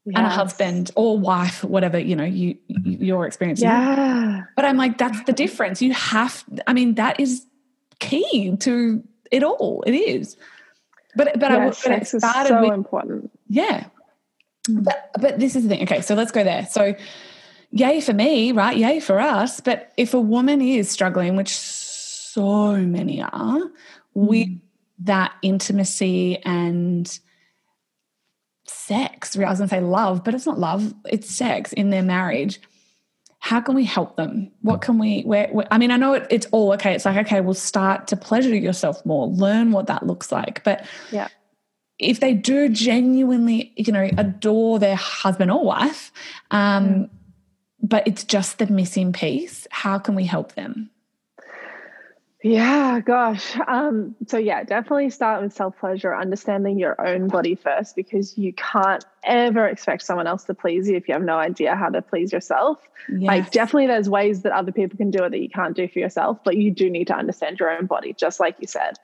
[0.06, 0.16] yes.
[0.16, 3.62] and a husband or wife, whatever, you know, you, your experience.
[3.62, 4.44] Yeah.
[4.56, 5.82] But I'm like, that's the difference.
[5.82, 7.46] You have, I mean, that is
[8.00, 9.84] key to it all.
[9.86, 10.38] It is.
[11.18, 13.32] But, but I, but it started so with, important.
[13.50, 13.88] Yeah.
[14.68, 15.84] But, but this is the thing.
[15.84, 16.68] Okay, so let's go there.
[16.70, 16.96] So,
[17.72, 18.76] yay for me, right?
[18.76, 19.60] Yay for us.
[19.60, 23.72] But if a woman is struggling, which so many are, mm.
[24.14, 24.50] with
[25.00, 27.20] that intimacy and
[28.66, 32.04] sex, I was going to say love, but it's not love, it's sex in their
[32.04, 32.60] marriage.
[33.40, 34.52] How can we help them?
[34.62, 36.96] What can we, where, where I mean, I know it, it's all okay.
[36.96, 40.64] It's like, okay, we'll start to pleasure yourself more, learn what that looks like.
[40.64, 41.28] But yeah
[42.00, 46.12] if they do genuinely, you know, adore their husband or wife,
[46.52, 47.10] um, mm.
[47.82, 50.90] but it's just the missing piece, how can we help them?
[52.46, 53.58] Yeah, gosh.
[53.68, 58.54] Um, so yeah, definitely start with self pleasure, understanding your own body first, because you
[58.54, 62.04] can't ever expect someone else to please you if you have no idea how to
[62.04, 62.78] please yourself.
[63.10, 63.28] Yes.
[63.28, 65.98] Like, definitely, there's ways that other people can do it that you can't do for
[65.98, 69.00] yourself, but you do need to understand your own body, just like you said.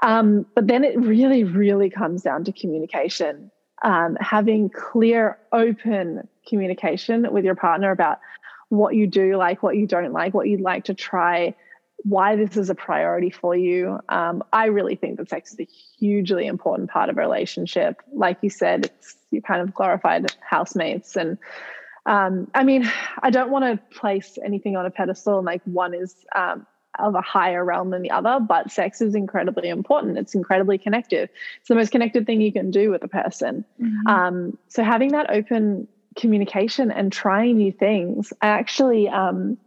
[0.00, 3.50] Um, but then it really, really comes down to communication.
[3.82, 8.18] Um, having clear, open communication with your partner about
[8.68, 11.54] what you do like, what you don't like, what you'd like to try,
[11.98, 13.98] why this is a priority for you.
[14.08, 18.02] Um, I really think that sex is a hugely important part of a relationship.
[18.12, 21.38] Like you said, it's you kind of glorified housemates and
[22.06, 22.90] um, I mean,
[23.22, 26.66] I don't want to place anything on a pedestal and like one is um,
[26.98, 30.18] of a higher realm than the other, but sex is incredibly important.
[30.18, 31.30] It's incredibly connected.
[31.60, 33.64] It's the most connected thing you can do with a person.
[33.80, 34.06] Mm-hmm.
[34.06, 39.58] Um, so having that open communication and trying new things, I actually, um,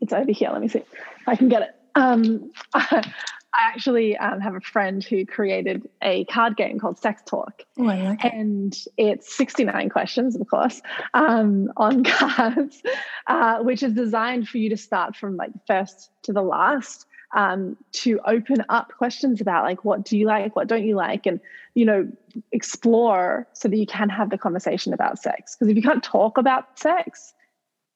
[0.00, 0.50] it's over here.
[0.52, 0.82] Let me see
[1.26, 1.74] I can get it.
[1.94, 3.12] Um, I
[3.58, 7.62] actually um, have a friend who created a card game called Sex Talk.
[7.78, 8.32] Oh, like it.
[8.32, 10.80] And it's 69 questions, of course,
[11.14, 12.82] um, on cards,
[13.26, 17.06] uh, which is designed for you to start from like the first to the last.
[17.36, 21.26] Um, to open up questions about like what do you like what don't you like
[21.26, 21.40] and
[21.74, 22.10] you know
[22.52, 26.38] explore so that you can have the conversation about sex because if you can't talk
[26.38, 27.34] about sex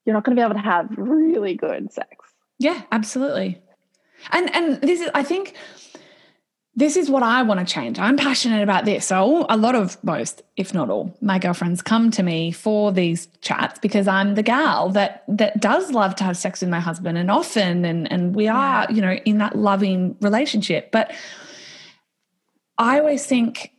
[0.05, 2.14] you're not going to be able to have really good sex
[2.59, 3.59] yeah absolutely
[4.30, 5.54] and and this is I think
[6.74, 7.98] this is what I want to change.
[7.98, 9.04] I'm passionate about this.
[9.06, 13.28] So a lot of most, if not all, my girlfriends come to me for these
[13.42, 17.18] chats because I'm the gal that that does love to have sex with my husband
[17.18, 20.90] and often and and we are, you know, in that loving relationship.
[20.92, 21.12] But
[22.78, 23.72] I always think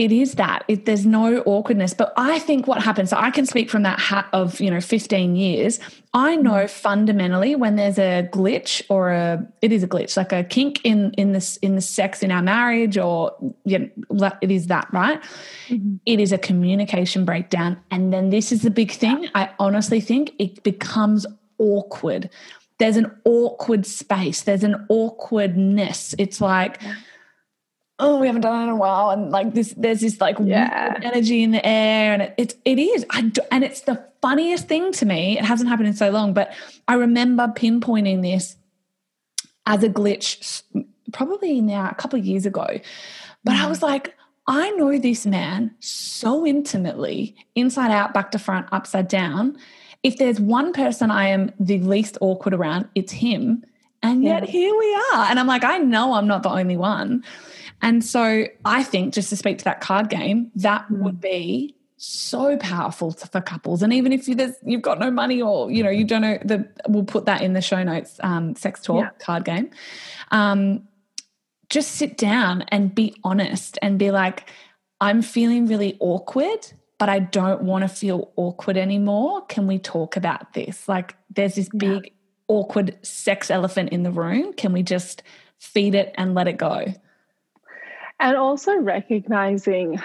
[0.00, 0.64] it is that.
[0.66, 1.92] It, there's no awkwardness.
[1.92, 4.80] But i think what happens so i can speak from that hat of you know
[4.80, 5.78] 15 years.
[6.14, 6.66] I know mm-hmm.
[6.66, 11.12] fundamentally when there's a glitch or a it is a glitch like a kink in
[11.12, 15.20] in this in the sex in our marriage or you know, it is that right?
[15.68, 15.96] Mm-hmm.
[16.06, 17.78] it is a communication breakdown.
[17.90, 19.28] And then this is the big thing.
[19.34, 21.26] I honestly think it becomes
[21.58, 22.30] awkward.
[22.78, 24.42] There's an awkward space.
[24.42, 26.14] There's an awkwardness.
[26.18, 26.94] It's like yeah
[28.00, 30.98] oh, we haven't done it in a while, and like this, there's this like yeah.
[31.02, 34.66] energy in the air, and it, it, it is, I do, and it's the funniest
[34.68, 35.38] thing to me.
[35.38, 36.52] It hasn't happened in so long, but
[36.88, 38.56] I remember pinpointing this
[39.66, 40.62] as a glitch
[41.12, 42.66] probably now a couple of years ago.
[43.44, 43.68] But I mm.
[43.68, 44.14] was like,
[44.46, 49.56] I know this man so intimately, inside out, back to front, upside down.
[50.02, 53.64] If there's one person I am the least awkward around, it's him.
[54.02, 54.50] And yet Yeah.
[54.50, 55.26] here we are.
[55.26, 57.22] And I'm like, I know I'm not the only one.
[57.82, 60.98] And so I think, just to speak to that card game, that Mm.
[61.02, 63.82] would be so powerful to, for couples.
[63.82, 66.38] And even if you, there's, you've got no money or, you know, you don't know,
[66.44, 69.10] the, we'll put that in the show notes, um, sex talk Yeah.
[69.24, 69.70] card game.
[70.30, 70.88] Um,
[71.68, 74.50] just sit down and be honest and be like,
[75.00, 76.66] I'm feeling really awkward,
[76.98, 79.44] but I don't want to feel awkward anymore.
[79.46, 80.88] Can we talk about this?
[80.88, 81.78] Like, there's this Yeah.
[81.98, 82.12] big,
[82.48, 84.52] awkward sex elephant in the room.
[84.54, 85.22] Can we just
[85.58, 86.86] feed it and let it go?
[88.20, 89.98] And also recognizing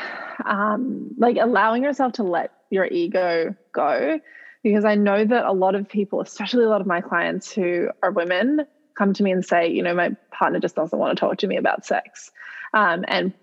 [0.45, 4.19] um, like allowing yourself to let your ego go
[4.63, 7.89] because i know that a lot of people especially a lot of my clients who
[8.01, 8.61] are women
[8.97, 11.47] come to me and say you know my partner just doesn't want to talk to
[11.47, 12.31] me about sex
[12.73, 13.33] um, and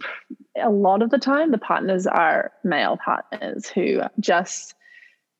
[0.60, 4.74] a lot of the time the partners are male partners who just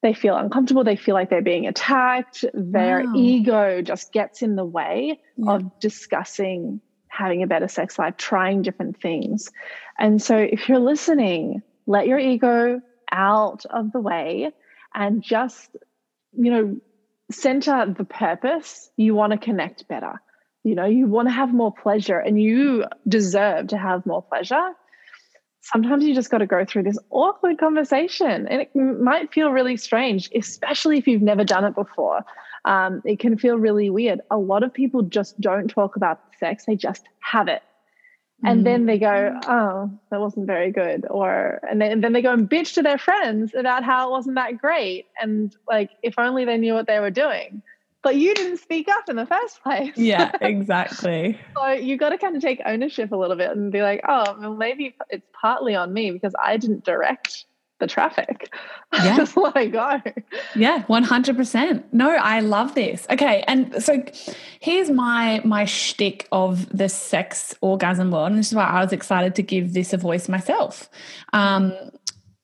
[0.02, 3.12] they feel uncomfortable they feel like they're being attacked their Wow.
[3.16, 5.54] ego just gets in the way Yeah.
[5.54, 6.80] of discussing
[7.12, 9.50] having a better sex life, trying different things.
[9.98, 14.50] And so if you're listening, let your ego out of the way
[14.94, 15.76] and just,
[16.32, 16.76] you know,
[17.30, 18.90] center the purpose.
[18.96, 20.20] You want to connect better.
[20.64, 24.70] You know, you want to have more pleasure and you deserve to have more pleasure.
[25.60, 29.76] Sometimes you just got to go through this awkward conversation and it might feel really
[29.76, 32.24] strange, especially if you've never done it before
[32.64, 34.20] um, it can feel really weird.
[34.30, 37.62] A lot of people just don't talk about sex, they just have it.
[38.44, 39.40] And then they go, mm.
[39.46, 41.06] oh, that wasn't very good.
[41.08, 44.10] Or, and then, and then they go and bitch to their friends about how it
[44.10, 45.06] wasn't that great.
[45.20, 47.62] And like, if only they knew what they were doing.
[48.02, 49.92] But you didn't speak up in the first place.
[49.96, 51.38] Yeah, exactly.
[51.54, 54.36] So you got to kind of take ownership a little bit and be like, oh,
[54.40, 57.44] well, maybe it's partly on me because I didn't direct
[57.82, 58.52] the traffic.
[58.94, 59.16] Yeah.
[59.16, 60.02] just go.
[60.54, 61.86] Yeah, one hundred percent.
[61.94, 63.06] No, I love this.
[63.08, 64.04] Okay, and so
[64.60, 68.92] here's my my shtick of the sex orgasm world, and this is why I was
[68.92, 70.90] excited to give this a voice myself.
[71.32, 71.72] Um,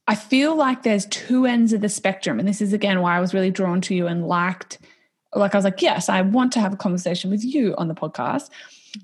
[0.07, 3.21] I feel like there's two ends of the spectrum, and this is again why I
[3.21, 4.79] was really drawn to you and liked.
[5.35, 7.95] Like I was like, yes, I want to have a conversation with you on the
[7.95, 8.49] podcast.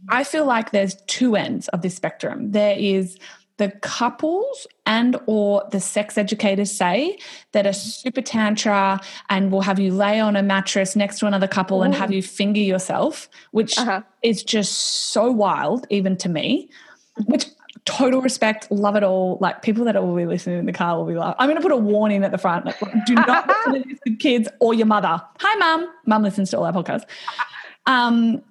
[0.09, 2.53] I feel like there's two ends of this spectrum.
[2.53, 3.19] There is
[3.57, 7.17] the couples and or the sex educators say
[7.53, 11.47] that a super tantra and will have you lay on a mattress next to another
[11.47, 14.03] couple and have you finger yourself which Uh-huh.
[14.23, 14.73] is just
[15.13, 16.69] so wild even to me
[17.27, 17.47] which
[17.85, 19.37] total respect love it all.
[19.41, 21.63] Like people that will be listening in the car will be like i'm going to
[21.63, 24.75] put a warning at the front like, do not listen to this with kids or
[24.75, 25.21] your mother.
[25.39, 25.89] Hi mum.
[26.07, 27.05] Mum listens to all our podcasts.
[27.87, 28.43] Um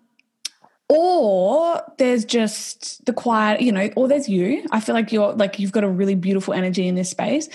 [0.93, 4.65] or there's just the quiet you know or there's you.
[4.71, 7.49] I feel like you're like you've got a really beautiful energy in this space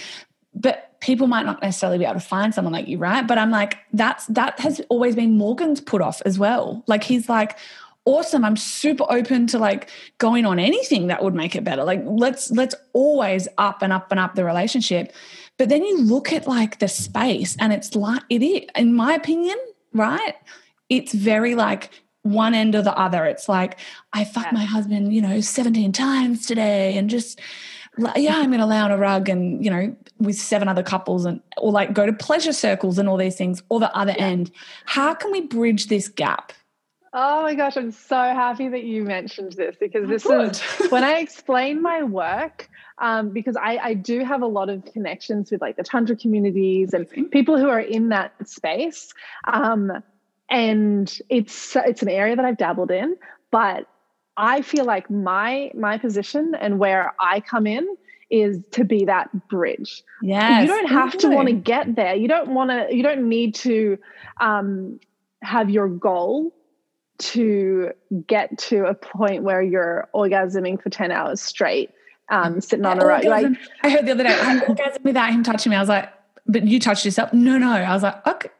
[0.54, 3.26] but people might not necessarily be able to find someone like you right?
[3.26, 6.82] But i'm like that's that has always been morgan's put off as well.
[6.86, 7.58] Like he's like
[8.04, 11.84] awesome i'm super open to like going on anything that would make it better.
[11.84, 15.12] Like let's let's always up and up and up the relationship.
[15.58, 19.14] But then you look at like the space and it's like it is in my
[19.14, 19.56] opinion
[19.92, 20.34] right?
[20.88, 21.90] It's very like
[22.32, 23.24] one end or the other.
[23.24, 23.78] It's like,
[24.12, 24.58] I fucked Yeah.
[24.58, 27.40] my husband, you know, 17 times today and just,
[28.16, 31.24] yeah, I'm going to lay on a rug and, you know, with seven other couples
[31.24, 34.50] and, or like go to pleasure circles and all these things, or the other end.
[34.84, 36.52] How can we bridge this gap?
[37.12, 40.50] Oh my gosh, I'm so happy that you mentioned this because this Good.
[40.50, 40.60] is
[40.90, 45.50] when I explain my work, um, because I, I do have a lot of connections
[45.50, 49.12] with like the Tantra communities and people who are in that space.
[49.44, 50.02] Um,
[50.50, 53.16] and it's it's an area that I've dabbled in,
[53.50, 53.86] but
[54.36, 57.96] I feel like my my position and where I come in
[58.30, 62.28] is to be that bridge Yeah, you don't have to want to get there you
[62.28, 63.98] don't want to you don't need to
[64.40, 65.00] um,
[65.42, 66.54] have your goal
[67.18, 67.90] to
[68.26, 71.90] get to a point where you're orgasming for 10 hours straight
[72.30, 73.46] um, sitting on a rug like
[73.82, 75.76] I heard the other day, I'm orgasm without him touching me.
[75.76, 76.12] I was like,
[76.46, 77.32] but you touched yourself.
[77.32, 77.70] No, no.
[77.70, 78.50] I was like, okay.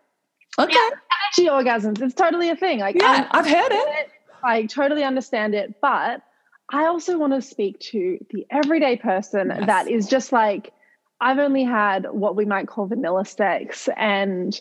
[0.59, 0.89] Okay.
[1.37, 4.11] Energy orgasms it's totally a thing like Yeah, I've heard it.
[4.43, 6.23] I totally understand it, but
[6.71, 9.67] I also want to speak to the everyday person Yes.
[9.67, 10.73] that is just like,
[11.21, 14.61] I've only had what we might call vanilla sex, and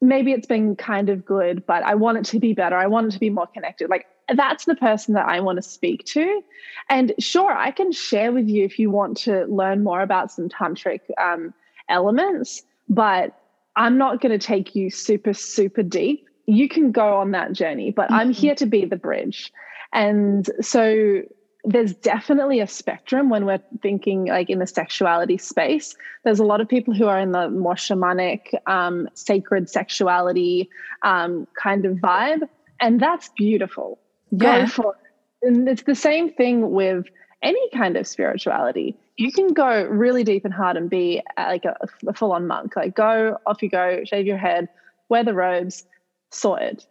[0.00, 2.76] maybe it's been kind of good, but I want it to be better.
[2.76, 3.90] I want it to be more connected.
[3.90, 6.42] Like, that's the person that I want to speak to.
[6.88, 10.48] And sure, I can share with you if you want to learn more about some
[10.48, 11.54] tantric um,
[11.88, 13.38] elements, but
[13.76, 16.26] I'm not going to take you super, super deep.
[16.46, 18.34] You can go on that journey, but I'm Mhm.
[18.36, 19.52] here to be the bridge.
[19.92, 21.22] And so
[21.64, 25.94] there's definitely a spectrum when we're thinking like in the sexuality space.
[26.24, 30.68] There's a lot of people who are in the more shamanic, um, sacred sexuality
[31.02, 32.48] um, kind of vibe,
[32.80, 34.00] and that's beautiful.
[34.32, 34.62] Yeah.
[34.62, 35.48] Go for it.
[35.48, 37.06] And it's the same thing with
[37.42, 38.96] any kind of spirituality.
[39.16, 42.46] You can go really deep and hard and be uh, like a, a full on
[42.46, 42.76] monk.
[42.76, 44.68] Like, go off you go, shave your head,
[45.08, 45.84] wear the robes,
[46.30, 46.84] sorted.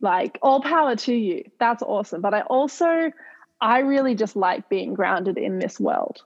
[0.00, 1.44] Like, all power to you.
[1.58, 2.20] That's awesome.
[2.20, 3.12] But I also,
[3.60, 6.22] I really just like being grounded in this world.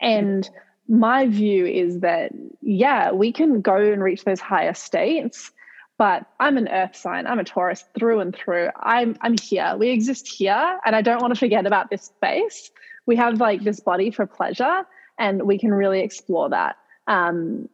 [0.00, 0.48] And
[0.88, 2.30] my view is that,
[2.62, 5.50] yeah, we can go and reach those higher states,
[5.98, 7.26] but I'm an earth sign.
[7.26, 8.68] I'm a Taurus through and through.
[8.78, 9.74] I'm I'm here.
[9.78, 12.70] We exist here, and I don't want to forget about this space.
[13.06, 14.84] We have like this body for pleasure,
[15.18, 16.76] and we can really explore that.
[17.06, 17.68] Um,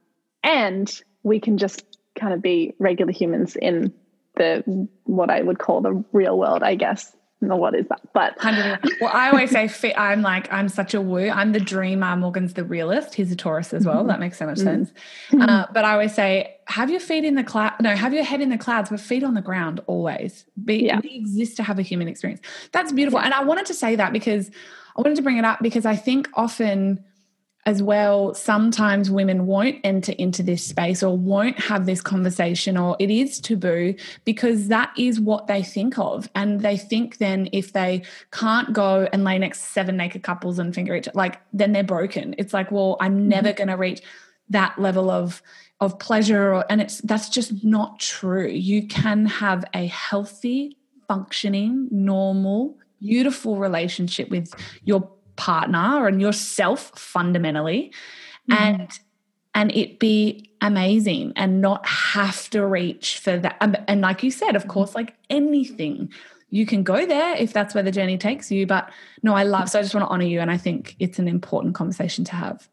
[0.44, 1.84] and we can just
[2.18, 3.92] kind of be regular humans in
[4.36, 7.14] the what I would call the real world, I guess.
[7.40, 8.00] No, what is that?
[8.14, 11.28] But 100 well, I always say fit, I'm like I'm such a woo.
[11.28, 12.14] I'm the dreamer.
[12.16, 13.14] Morgan's the realist.
[13.14, 14.04] He's a Taurus as well.
[14.04, 14.92] That makes so much sense.
[15.38, 17.72] Uh, but I always say, have your feet in the cloud.
[17.80, 20.44] No, have your head in the clouds, but feet on the ground always.
[20.64, 21.00] Be, Yeah.
[21.02, 22.40] We exist to have a human experience.
[22.70, 23.18] That's beautiful.
[23.18, 24.52] And I wanted to say that because
[24.96, 27.04] I wanted to bring it up because I think often
[27.64, 32.96] as well, sometimes women won't enter into this space or won't have this conversation, or
[32.98, 36.28] it is taboo because that is what they think of.
[36.34, 40.58] And they think then if they can't go and lay next to seven naked couples
[40.58, 42.34] and finger each like then they're broken.
[42.36, 43.28] It's like, well, I'm mm-hmm.
[43.28, 44.02] never gonna reach
[44.48, 45.40] that level of
[45.80, 48.48] of pleasure or, and it's that's just not true.
[48.48, 57.92] You can have a healthy, functioning, normal, beautiful relationship with your partner and yourself fundamentally.
[58.50, 58.56] Mm.
[58.56, 58.90] And
[59.54, 63.56] and it be amazing and not have to reach for that.
[63.60, 64.68] And, and like you said of mm.
[64.68, 66.12] course like anything
[66.52, 68.90] you can go there if that's where the journey takes you but
[69.22, 71.26] no i love so i just want to honor you and i think it's an
[71.26, 72.68] important conversation to have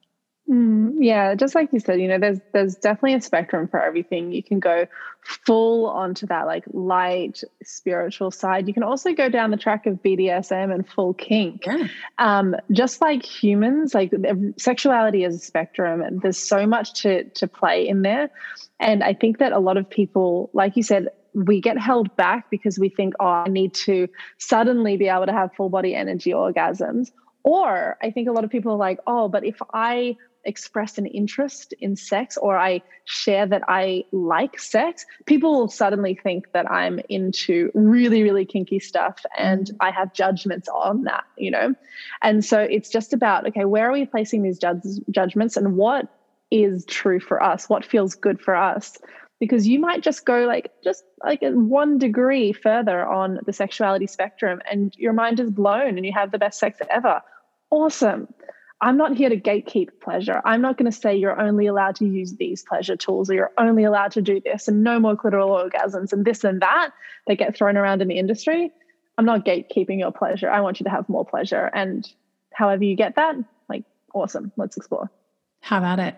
[0.50, 4.32] Mm, yeah, just like you said, you know, there's there's definitely a spectrum for everything.
[4.32, 4.88] You can go
[5.22, 8.68] full onto that like light spiritual side.
[8.68, 11.68] You can also go down the track of BDSM and full kink.
[11.68, 11.88] yeah
[12.18, 14.12] Um, just like humans, like
[14.58, 18.32] sexuality is a spectrum, and there's so much to to play in there.
[18.80, 22.50] And I think that a lot of people, like you said, we get held back
[22.50, 24.08] because we think, oh, I need to
[24.39, 27.12] suddenly be able to have full body energy orgasms.
[27.43, 31.06] Or I think a lot of people are like, oh, but if I express an
[31.06, 36.70] interest in sex or I share that I like sex, people will suddenly think that
[36.72, 39.76] I'm into really, really kinky stuff and mm.
[39.80, 41.76] I have judgments on that, you know?
[42.22, 46.08] And so it's just about, okay, where are we placing these judge- judgments and what
[46.52, 47.70] is true for us?
[47.70, 48.98] What feels good for us?
[49.40, 54.62] Because you might just go like, just like one degree further on the sexuality spectrum
[54.70, 57.22] and your mind is blown and you have the best sex ever.
[57.72, 58.28] Awesome.
[58.82, 60.41] I'm not here to gatekeep pleasure.
[60.45, 63.51] I'm not going to say you're only allowed to use these pleasure tools or you're
[63.57, 66.91] only allowed to do this and no more clitoral orgasms and this and that
[67.27, 68.71] that get thrown around in the industry.
[69.17, 70.49] I'm not gatekeeping your pleasure.
[70.49, 71.69] I want you to have more pleasure.
[71.73, 72.09] And
[72.53, 73.36] however you get that,
[73.67, 74.53] like, awesome.
[74.55, 75.11] Let's explore.
[75.61, 76.15] How about it?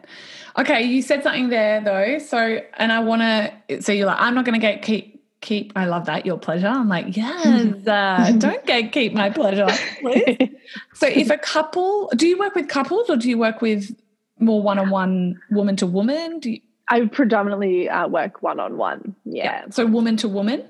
[0.55, 2.20] Okay, you said something there though.
[2.20, 3.82] So, and I want to.
[3.82, 4.84] So you're like, I'm not going to get
[5.42, 5.74] keep keep.
[5.76, 6.68] I love that your pleasure.
[6.68, 7.88] I'm like, yes.
[7.88, 9.68] Uh, don't gatekeep my pleasure,
[10.00, 10.50] please.
[10.94, 13.96] so, if a couple, do you work with couples or do you work with
[14.39, 16.39] more one on one, woman to woman?
[16.39, 19.16] Do you, I predominantly uh, work one on one.
[19.26, 19.66] Yeah.
[19.70, 20.64] so woman to woman.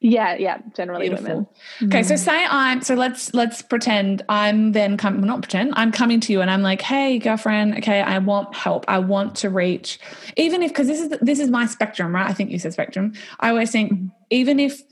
[0.00, 0.34] Yeah.
[0.36, 0.58] Yeah.
[0.74, 1.24] Generally women.
[1.24, 1.52] Beautiful.
[1.76, 1.86] Mm-hmm.
[1.86, 6.20] Okay, so say I'm so let's let's pretend I'm then come not pretend I'm coming
[6.20, 8.86] to you and I'm like, hey girlfriend, okay, I want help.
[8.88, 10.00] I want to reach,
[10.36, 12.28] even if because this is this is my spectrum, right?
[12.28, 13.12] I think you said spectrum.
[13.40, 14.06] I always think mm-hmm.
[14.30, 14.82] even if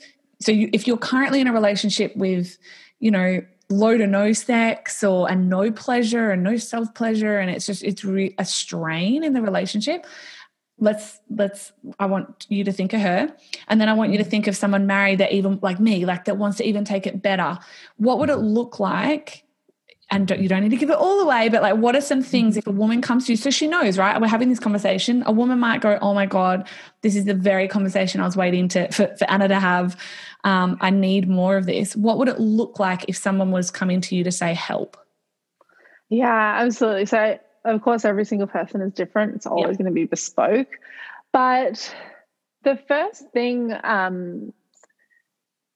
[0.40, 2.58] so, you, if you're currently in a relationship with,
[3.00, 3.40] you know,
[3.70, 7.82] low to no sex or and no pleasure and no self pleasure, and it's just
[7.82, 10.06] it's re- a strain in the relationship
[10.80, 13.34] let's let's i want you to think of her.
[13.68, 14.30] And then i want you to mm.
[14.30, 17.22] think of someone married that even like me like that wants to even take it
[17.22, 17.58] better.
[17.96, 18.46] What would it mm-hmm.
[18.46, 19.44] look like?
[20.10, 22.22] And don't, you don't need to give it all away but like what are some
[22.22, 22.58] things mm-hmm.
[22.60, 23.36] if a woman comes to you?
[23.36, 24.20] So she knows right?
[24.20, 25.22] We're having this conversation.
[25.26, 26.68] A woman might go oh my god
[27.02, 29.96] this is the very conversation i was waiting to for, for anna to have.
[30.44, 31.96] Um, i need more of this.
[31.96, 34.96] What would it look like if someone was coming to you to say help?
[36.08, 37.06] Yeah, absolutely.
[37.06, 39.34] So, of course, every single person is different.
[39.34, 40.78] It's always going to be bespoke.
[41.32, 41.94] But
[42.64, 44.52] the first thing um,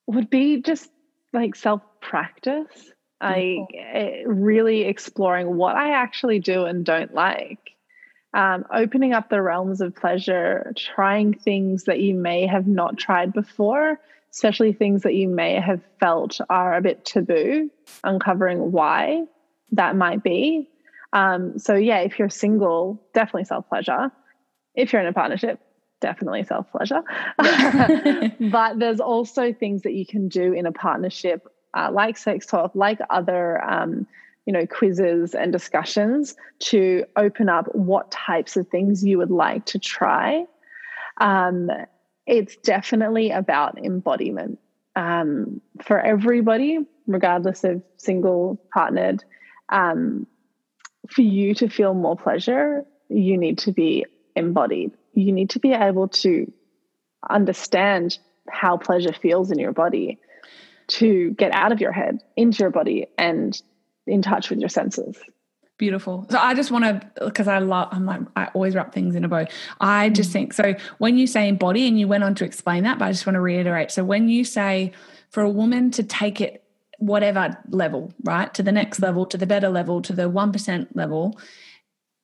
[0.07, 0.91] would be just
[1.33, 7.59] like self practice, like eh, really exploring what I actually do and don't like.
[8.35, 13.35] Um, opening up the realms of pleasure, trying things that you may have not tried
[13.35, 14.01] before,
[14.33, 17.71] especially things that you may have felt are a bit taboo,
[18.03, 19.27] uncovering why
[19.73, 20.69] that might be.
[21.13, 24.11] Um, so, yeah, if you're single, definitely self pleasure.
[24.75, 25.61] If you're in a partnership,
[26.01, 27.03] definitely self pleasure.
[28.51, 32.73] but there's also things that you can do in a partnership, uh, like sex talk,
[32.75, 33.63] like other.
[33.63, 34.07] Um,
[34.47, 39.65] you know quizzes and discussions to open up what types of things you would like
[39.67, 40.45] to try
[41.21, 41.71] um,
[42.27, 44.59] it's definitely about embodiment
[44.97, 49.23] um, for everybody regardless of single partnered
[49.69, 50.27] um,
[51.11, 55.73] for you to feel more pleasure you need to be embodied you need to be
[55.73, 56.51] able to
[57.29, 60.19] understand how pleasure feels in your body
[60.89, 63.61] to get out of your head into your body and
[64.07, 65.19] in touch with your senses.
[65.79, 66.27] Beautiful.
[66.31, 69.25] So I just want to, because I love, I'm like, I always wrap things in
[69.25, 69.47] a bow.
[69.81, 70.35] I just mm.
[70.35, 73.13] think, so when you say embody, and you went on to explain that, but I
[73.13, 73.91] just want to reiterate.
[73.91, 74.93] So when you say
[75.31, 76.62] for a woman to take it
[77.03, 79.03] whatever level, right, to the next mm.
[79.03, 81.39] level, to the better level, to the 1% level,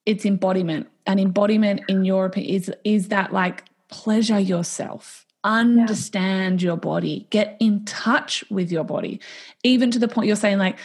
[0.07, 0.89] it's embodiment.
[1.05, 6.67] And embodiment, in Europe is, is that like pleasure yourself understand yeah.
[6.67, 9.21] your body get in touch with your body
[9.63, 10.77] even to the point you're saying like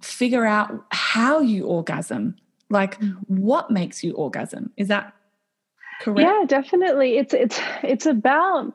[0.00, 2.36] figure out how you orgasm
[2.70, 3.16] like mm.
[3.26, 5.12] what makes you orgasm is that
[6.00, 8.72] correct yeah definitely it's it's it's about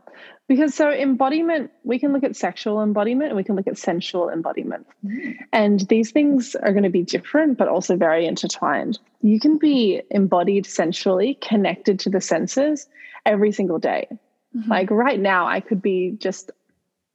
[0.47, 4.29] because so embodiment we can look at sexual embodiment and we can look at sensual
[4.29, 5.35] embodiment mm.
[5.53, 10.01] and these things are going to be different but also very intertwined you can be
[10.11, 12.87] embodied sensually connected to the senses
[13.25, 14.07] every single day
[14.55, 14.69] Mm-hmm.
[14.69, 16.51] Like right now, I could be just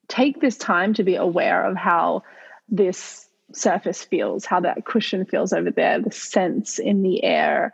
[0.09, 2.23] take this time to be aware of how
[2.69, 7.73] this surface feels, how that cushion feels over there, the sense in the air,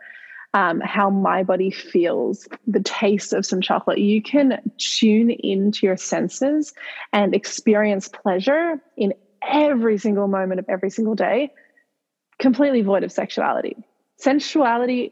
[0.53, 3.97] um, how my body feels, the taste of some chocolate.
[3.97, 6.73] You can tune into your senses
[7.11, 11.51] and experience pleasure in every single moment of every single day,
[12.39, 13.75] completely void of sexuality.
[14.17, 15.11] Sensuality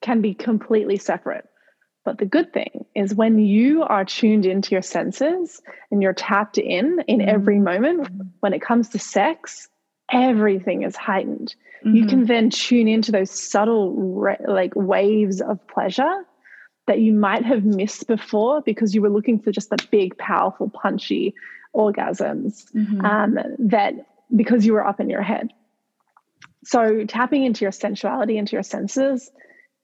[0.00, 1.48] can be completely separate.
[2.04, 6.58] But the good thing is when you are tuned into your senses and you're tapped
[6.58, 7.28] in in mm-hmm.
[7.28, 8.08] every moment,
[8.40, 9.68] when it comes to sex,
[10.12, 11.54] everything is heightened.
[11.84, 11.96] Mm-hmm.
[11.96, 16.24] You can then tune into those subtle re- like waves of pleasure
[16.86, 20.68] that you might have missed before because you were looking for just the big, powerful,
[20.68, 21.34] punchy
[21.74, 23.04] orgasms mm-hmm.
[23.04, 23.94] um, that
[24.34, 25.52] because you were up in your head.
[26.64, 29.30] So tapping into your sensuality, into your senses,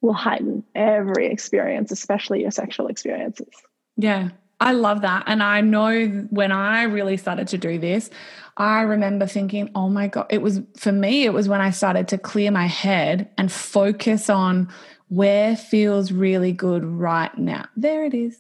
[0.00, 3.48] will heighten every experience, especially your sexual experiences.
[3.96, 4.30] Yeah,
[4.60, 5.24] I love that.
[5.26, 8.10] And I know when I really started to do this,
[8.56, 12.08] I remember thinking, oh my God, it was for me, it was when I started
[12.08, 14.68] to clear my head and focus on
[15.08, 17.66] where feels really good right now.
[17.76, 18.38] There it is.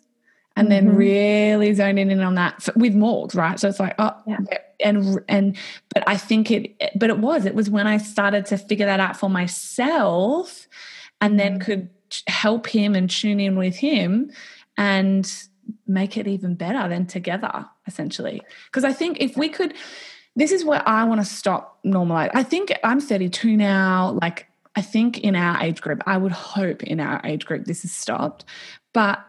[0.56, 0.86] And mm-hmm.
[0.86, 3.60] then really zoning in on that with molds, right?
[3.60, 4.38] So it's like, oh, yeah.
[4.84, 5.56] and and
[5.94, 8.98] but I think it, but it was, it was when I started to figure that
[8.98, 10.66] out for myself
[11.20, 11.64] and then mm.
[11.64, 11.90] could
[12.26, 14.32] help him and tune in with him
[14.76, 15.47] and
[15.86, 19.74] make it even better than together essentially because i think if we could
[20.36, 24.46] this is where i want to stop normalize i think i'm 32 now like
[24.76, 27.94] i think in our age group i would hope in our age group this is
[27.94, 28.44] stopped
[28.92, 29.24] but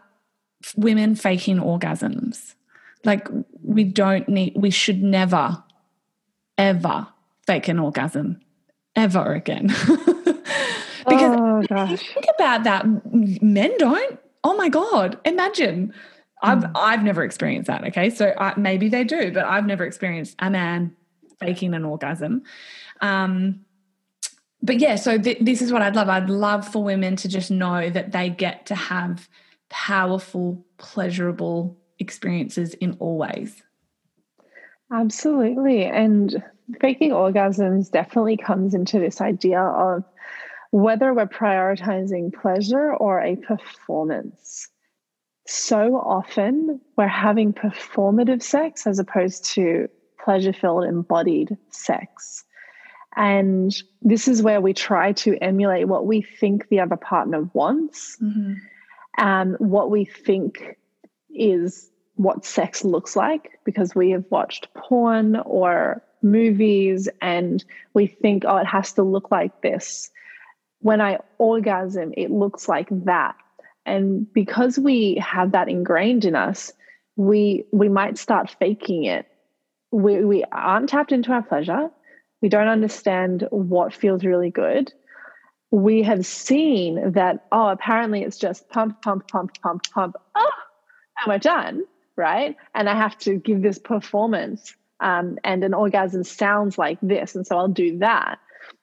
[0.76, 2.54] women faking orgasms
[3.04, 3.28] like
[3.62, 5.62] we don't need we should never
[6.58, 7.06] ever
[7.46, 8.40] fake an orgasm
[8.96, 9.72] ever again
[11.08, 11.36] Because
[11.70, 14.18] oh, think about that, men don't.
[14.44, 15.92] Oh my God, imagine.
[16.42, 16.72] I've hmm.
[16.74, 17.84] I've never experienced that.
[17.88, 20.96] Okay, so I, maybe they do, but I've never experienced a man
[21.38, 22.42] faking an orgasm.
[23.00, 23.64] Um,
[24.62, 26.08] but yeah, so th- this is what I'd love.
[26.08, 29.28] I'd love for women to just know that they get to have
[29.70, 33.62] powerful, pleasurable experiences in all ways.
[34.92, 36.42] Absolutely, and
[36.80, 40.04] faking orgasms definitely comes into this idea of
[40.72, 44.68] whether we're prioritizing pleasure or a performance.
[45.46, 49.88] So often we're having performative sex as opposed to
[50.22, 52.44] pleasure filled, embodied sex.
[53.16, 58.16] And this is where we try to emulate what we think the other partner wants
[58.22, 58.54] mm-hmm.
[59.18, 60.76] and what we think
[61.30, 67.64] is what sex looks like because we have watched porn or movies and
[67.94, 70.10] we think, oh, it has to look like this
[70.80, 73.36] when I orgasm, it looks like that.
[73.86, 76.72] And because we have that ingrained in us,
[77.16, 79.26] we we might start faking it.
[79.90, 81.90] We we aren't tapped into our pleasure.
[82.42, 84.92] We don't understand what feels really good.
[85.70, 90.16] We have seen that, oh, apparently it's just pump, pump, pump, pump, pump.
[90.34, 90.50] Oh,
[91.18, 91.84] and we're done
[92.20, 92.54] right?
[92.74, 94.76] And I have to give this performance.
[95.00, 97.34] Um, and an orgasm sounds like this.
[97.34, 98.38] And so I'll do that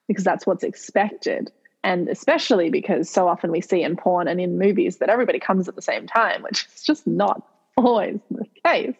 [0.08, 1.52] because that's what's expected.
[1.88, 5.68] And especially because so often we see in porn and in movies that everybody comes
[5.68, 8.94] at the same time, which is just not always the case.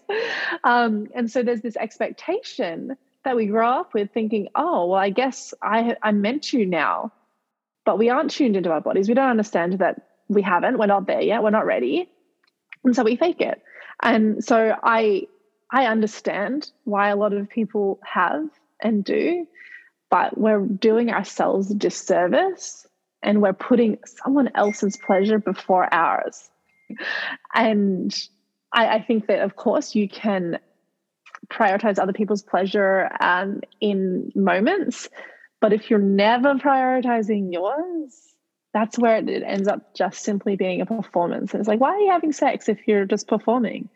[0.65, 5.11] Um, and so there's this expectation that we grow up with thinking, oh, well, I
[5.11, 7.13] guess I, I'm meant to now.
[7.85, 9.07] But we aren't tuned into our bodies.
[9.07, 10.79] We don't understand that we haven't.
[10.79, 11.43] We're not there yet.
[11.43, 12.09] We're not ready.
[12.85, 13.61] And so we fake it.
[14.03, 15.27] And so I
[15.71, 18.49] I understand why a lot of people have
[18.81, 19.47] and do,
[20.11, 22.87] but we're doing ourselves a disservice
[23.23, 26.51] and we're putting someone else's pleasure before ours.
[27.55, 28.15] And
[28.73, 30.59] I, I think that, of course, you can
[31.49, 35.09] prioritize other people's pleasure um, in moments,
[35.61, 38.35] but if you're never prioritizing yours,
[38.73, 41.53] that's where it, it ends up just simply being a performance.
[41.53, 43.89] And it's like, why are you having sex if you're just performing?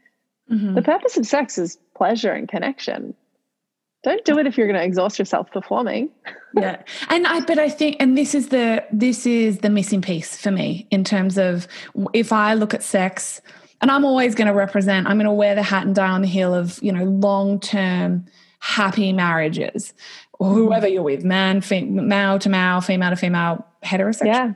[0.51, 0.75] Mm-hmm.
[0.75, 3.15] The purpose of sex is pleasure and connection
[4.03, 6.11] don't do it if you're going to exhaust yourself performing.
[6.55, 6.83] Yeah.
[7.09, 10.51] And i but i think and this is the this is the missing piece for
[10.51, 11.67] me in terms of
[12.13, 13.41] if i look at sex
[13.81, 16.21] and i'm always going to represent i'm going to wear the hat and die on
[16.21, 18.27] the hill of you know long term
[18.63, 19.93] happy marriages.
[20.39, 24.27] Or whoever you're with man fem- male to male female to female heterosexual.
[24.27, 24.53] Yeah.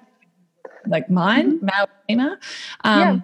[0.86, 1.66] Like mine mm-hmm.
[1.66, 2.36] male female.
[2.84, 3.20] Um, yeah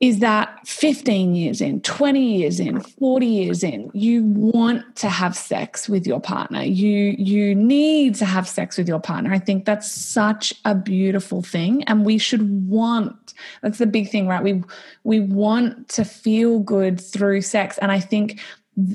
[0.00, 5.36] is that 15 years in, 20 years in, 40 years in, you want to have
[5.36, 6.62] sex with your partner.
[6.62, 9.30] You you need to have sex with your partner.
[9.30, 14.26] I think that's such a beautiful thing and we should want that's the big thing,
[14.26, 14.42] right?
[14.42, 14.62] We
[15.04, 18.40] we want to feel good through sex and I think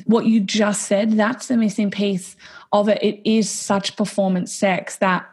[0.06, 2.36] what you just said, that's the missing piece
[2.72, 3.04] of it.
[3.04, 5.30] It is such performance sex that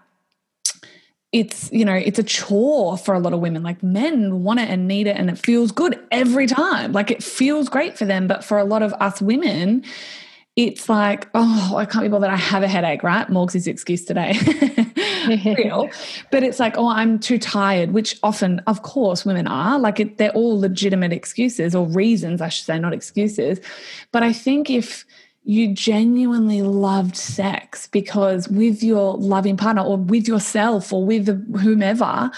[1.33, 3.63] it's you know it's a chore for a lot of women.
[3.63, 6.93] Like men want it and need it and it feels good every time.
[6.93, 8.27] Like it feels great for them.
[8.29, 9.85] But for a lot of us women
[10.55, 12.29] it's like oh i can't be bothered.
[12.29, 13.29] I have a headache right?
[13.31, 14.39] Morg's excuse today.
[15.57, 15.89] Real.
[16.31, 19.79] But it's like oh i'm too tired which often of course women are.
[19.79, 23.61] Like it, they're all legitimate excuses or reasons i should say not excuses.
[24.11, 25.07] But i think if
[25.45, 31.27] you genuinely loved sex because with your loving partner or with yourself or with
[31.57, 32.31] whomever,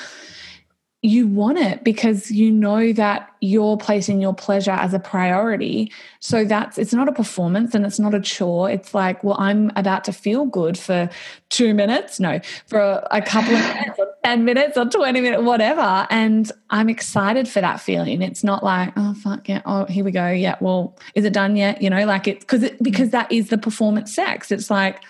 [1.05, 5.93] you want it because you know that you're placing your pleasure as a priority.
[6.21, 8.71] So that's it's not a performance and it's not a chore.
[8.71, 11.11] It's like, well, I'm about to feel good for
[11.51, 15.43] two minutes, no, for a, a couple of minutes or 10 minutes or 20 minutes,
[15.43, 16.07] whatever.
[16.11, 18.23] And I'm excited for that feeling.
[18.23, 20.31] It's not like, oh, fuck yeah, oh, here we go.
[20.31, 21.83] Yeah, well, is it done yet?
[21.83, 24.51] You know, like it's because it, because that is the performance sex.
[24.51, 25.03] It's like,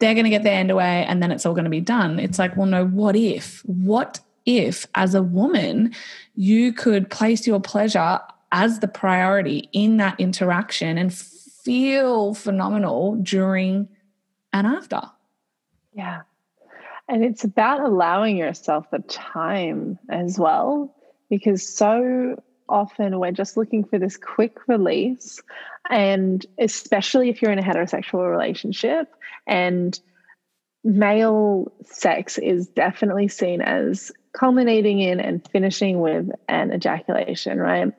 [0.00, 2.18] they're going to get their end away and then it's all going to be done.
[2.18, 3.60] It's like, well, no, what if?
[3.66, 5.92] What if, as a woman,
[6.34, 8.20] you could place your pleasure
[8.52, 13.88] as the priority in that interaction and feel phenomenal during
[14.52, 15.02] and after.
[15.92, 16.22] Yeah.
[17.08, 20.94] And it's about allowing yourself the time as well,
[21.30, 25.40] because so often we're just looking for this quick release.
[25.90, 29.08] And especially if you're in a heterosexual relationship
[29.46, 29.98] and
[30.84, 37.92] male sex is definitely seen as culminating in and finishing with an ejaculation, right?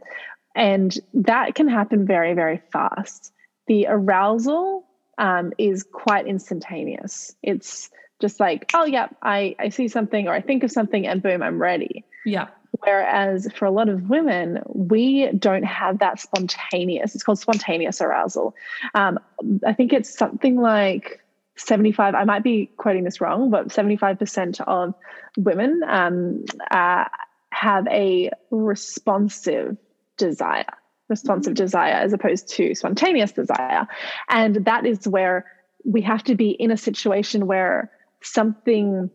[0.56, 3.34] And that can happen very, very fast.
[3.68, 4.86] The arousal
[5.18, 7.36] um, is quite instantaneous.
[7.42, 7.90] It's
[8.20, 11.42] just like, oh, yeah, I, I see something or I think of something and boom,
[11.42, 12.06] I'm ready.
[12.26, 12.48] Yeah.
[12.84, 18.56] Whereas for a lot of women, we don't have that spontaneous, it's called spontaneous arousal.
[18.94, 19.20] Um,
[19.66, 21.22] I think it's something like
[21.58, 24.94] 75, I might be quoting this wrong, but 75% of
[25.38, 27.06] women um, uh,
[27.52, 29.78] have a responsive
[30.18, 30.66] desire,
[31.10, 31.64] responsive mm-hmm.
[31.64, 33.88] desire as opposed to spontaneous desire.
[34.30, 35.46] And that is where
[35.84, 37.92] we have to be in a situation where
[38.22, 39.10] something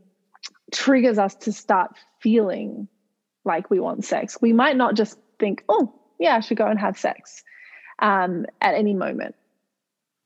[0.72, 2.88] triggers us to start feeling
[3.44, 4.38] like we want sex.
[4.40, 7.42] We might not just think, oh, yeah, I should go and have sex
[8.00, 9.34] um, at any moment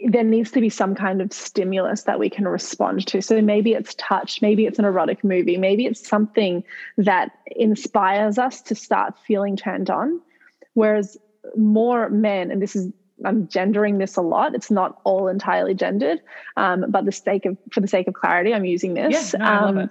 [0.00, 3.20] there needs to be some kind of stimulus that we can respond to.
[3.20, 6.62] So maybe it's touch, maybe it's an erotic movie, maybe it's something
[6.96, 10.20] that inspires us to start feeling turned on.
[10.74, 11.16] Whereas
[11.56, 12.92] more men, and this is
[13.24, 14.54] I'm gendering this a lot.
[14.54, 16.20] It's not all entirely gendered,
[16.56, 19.32] um, but the sake of for the sake of clarity, I'm using this.
[19.32, 19.90] Yeah, no, I love um, it.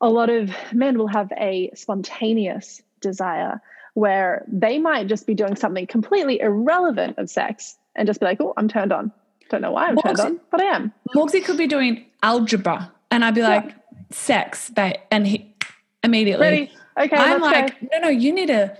[0.00, 3.60] A lot of men will have a spontaneous desire
[3.94, 8.40] where they might just be doing something completely irrelevant of sex and just be like,
[8.40, 9.12] "Oh, I'm turned on."
[9.50, 10.92] Don't know why I'm turned on, but I am.
[11.14, 13.98] Morgsy could be doing algebra, and I'd be like, yeah.
[14.10, 14.70] "Sex,"
[15.10, 15.54] and he
[16.02, 16.46] immediately.
[16.46, 16.72] Ready?
[16.98, 17.16] Okay.
[17.16, 17.88] I'm like, go.
[17.92, 18.76] no, no, you need to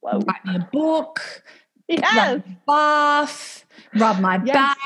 [0.00, 0.20] Whoa.
[0.20, 1.42] write me a book,
[1.88, 2.42] Yes.
[2.66, 3.64] bath,
[3.94, 4.54] rub my Yes.
[4.54, 4.76] back,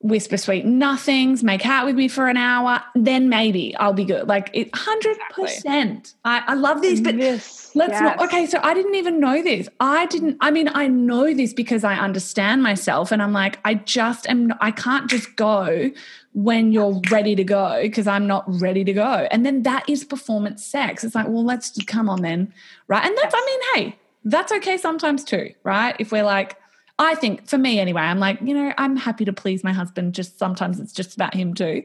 [0.00, 4.28] whisper sweet nothings, make out with me for an hour, then maybe I'll be good.
[4.28, 6.14] Like it, hundred percent.
[6.24, 8.20] I, I love these, but this, let's not.
[8.20, 9.68] Okay, so I didn't even know this.
[9.80, 10.36] I didn't.
[10.40, 14.52] I mean, I know this because I understand myself, and I'm like, I just am.
[14.60, 15.90] I can't just go
[16.34, 20.04] when you're ready to go because I'm not ready to go, and then that is
[20.04, 21.04] performance sex.
[21.04, 22.52] It's like, well, let's come on then,
[22.88, 23.04] right?
[23.04, 23.34] And that's.
[23.36, 23.96] I mean, hey,
[24.26, 25.96] that's okay sometimes too, right?
[25.98, 26.58] If we're like,
[26.98, 30.14] I think for me anyway, I'm like, you know, I'm happy to please my husband.
[30.14, 31.84] Just sometimes it's just about him too.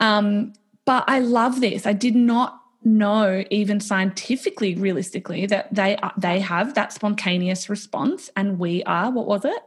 [0.00, 0.52] Um,
[0.84, 1.86] but I love this.
[1.86, 8.30] I did not know even scientifically, realistically, that they are, they have that spontaneous response,
[8.36, 9.10] and we are.
[9.10, 9.62] What was it?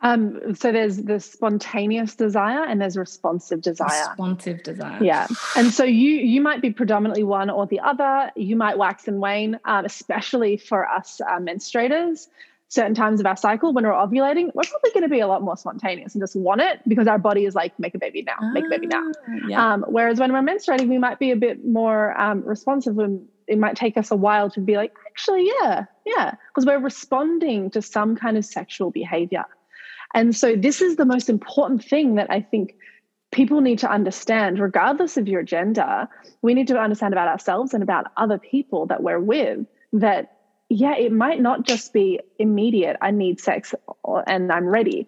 [0.00, 4.08] Um, so there's the spontaneous desire and there's responsive desire.
[4.10, 5.02] Responsive desire.
[5.02, 5.26] Yeah,
[5.56, 8.30] and so you you might be predominantly one or the other.
[8.36, 12.28] You might wax and wane, um, especially for us uh, menstruators.
[12.68, 15.42] Certain times of our cycle, when we're ovulating, we're probably going to be a lot
[15.42, 18.34] more spontaneous and just want it because our body is like, make a baby now,
[18.52, 19.12] make a baby now.
[19.28, 19.72] Ah, Yeah.
[19.74, 23.58] Um, whereas when we're menstruating, we might be a bit more um, responsive and it
[23.58, 27.82] might take us a while to be like, actually, yeah, yeah, because we're responding to
[27.82, 29.44] some kind of sexual behavior.
[30.14, 32.74] And so, this is the most important thing that I think
[33.32, 36.08] people need to understand, regardless of your gender.
[36.42, 40.38] We need to understand about ourselves and about other people that we're with that,
[40.68, 43.74] yeah, it might not just be immediate, I need sex
[44.26, 45.06] and I'm ready.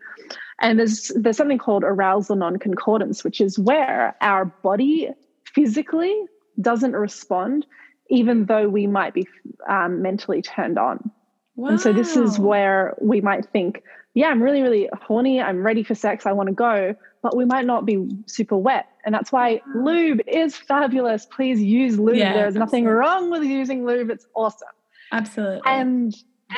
[0.61, 5.11] And there's there's something called arousal non-concordance, which is where our body
[5.54, 6.14] physically
[6.61, 7.66] doesn't respond,
[8.09, 9.26] even though we might be
[9.68, 11.11] um, mentally turned on.
[11.57, 11.70] Wow.
[11.70, 13.82] And so this is where we might think,
[14.16, 15.42] yeah, I'm really, really horny.
[15.42, 16.24] I'm ready for sex.
[16.24, 18.86] I want to go, but we might not be super wet.
[19.04, 21.26] And that's why lube is fabulous.
[21.26, 22.16] Please use lube.
[22.16, 24.08] Yeah, There's nothing wrong with using lube.
[24.08, 24.68] It's awesome.
[25.12, 25.60] Absolutely.
[25.66, 26.14] And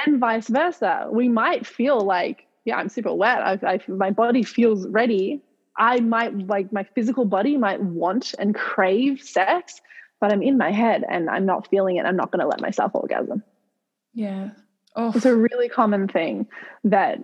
[0.07, 1.09] and vice versa.
[1.11, 3.39] We might feel like, yeah, I'm super wet.
[3.39, 5.43] I, I my body feels ready.
[5.77, 9.81] I might like my physical body might want and crave sex,
[10.21, 12.07] but I'm in my head and I'm not feeling it.
[12.07, 13.43] I'm not going to let myself orgasm.
[14.15, 14.51] yeah.
[14.97, 16.49] Oh, It's a really common thing
[16.83, 17.19] that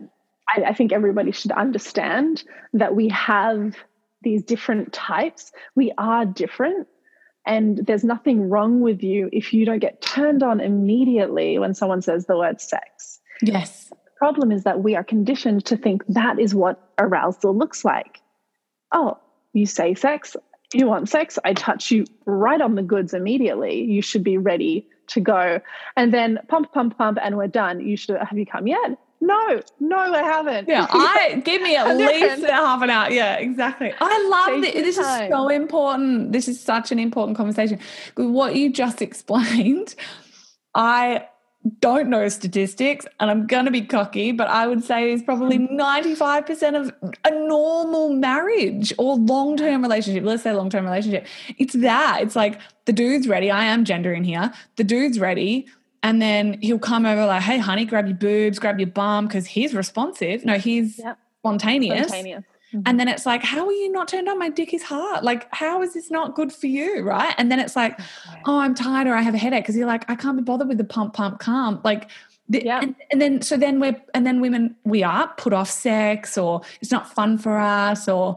[0.48, 3.76] I, I think everybody should understand that we have
[4.22, 5.52] these different types.
[5.74, 6.88] We are different.
[7.46, 12.00] And there's nothing wrong with you if you don't get turned on immediately when someone
[12.00, 13.20] says the word sex.
[13.42, 13.90] yes.
[13.90, 18.20] The problem is that we are conditioned to think that is what arousal looks like.
[18.92, 19.18] Oh,
[19.52, 20.36] you say sex,
[20.72, 23.82] you want sex, I touch you right on the goods immediately.
[23.82, 25.60] You should be ready to go.
[25.96, 27.80] And then pump, pump, pump, and we're done.
[27.80, 28.98] You should have you come yet?
[29.24, 30.68] No, no, I haven't.
[30.68, 33.10] Yeah, I give me at least half an hour.
[33.10, 33.92] Yeah, exactly.
[33.98, 34.96] I love Take this.
[34.96, 36.32] This is so important.
[36.32, 37.78] This is such an important conversation.
[38.16, 39.94] What you just explained,
[40.74, 41.26] I
[41.80, 45.58] don't know statistics and I'm going to be cocky, but I would say is probably
[45.58, 46.92] 95% of
[47.24, 50.24] a normal marriage or long term relationship.
[50.24, 51.26] Let's say long term relationship.
[51.58, 52.18] It's that.
[52.20, 53.50] It's like the dude's ready.
[53.50, 54.52] I am gendering here.
[54.76, 55.66] The dude's ready.
[56.04, 59.46] And then he'll come over like, hey, honey, grab your boobs, grab your bum, because
[59.46, 60.44] he's responsive.
[60.44, 61.18] No, he's Yep.
[61.40, 62.08] spontaneous.
[62.08, 62.44] Spontaneous.
[62.74, 62.82] Mm-hmm.
[62.86, 64.38] And then it's like, how are you not turned on?
[64.38, 65.24] My dick is hard.
[65.24, 67.02] Like, how is this not good for you?
[67.02, 67.34] Right.
[67.38, 67.98] And then it's like,
[68.46, 69.64] oh, I'm tired or I have a headache.
[69.64, 71.80] Cause you're like, I can't be bothered with the pump, pump, calm.
[71.84, 72.10] Like,
[72.48, 72.80] the, Yeah.
[72.82, 76.60] and, and then, so then we're, and then women, we are put off sex or
[76.80, 78.36] it's not fun for us or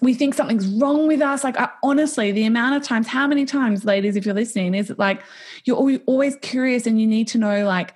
[0.00, 1.42] we think something's wrong with us.
[1.42, 4.90] Like, I, honestly, the amount of times, how many times, ladies, if you're listening, is
[4.90, 5.22] it like
[5.64, 7.94] you're always curious and you need to know, like,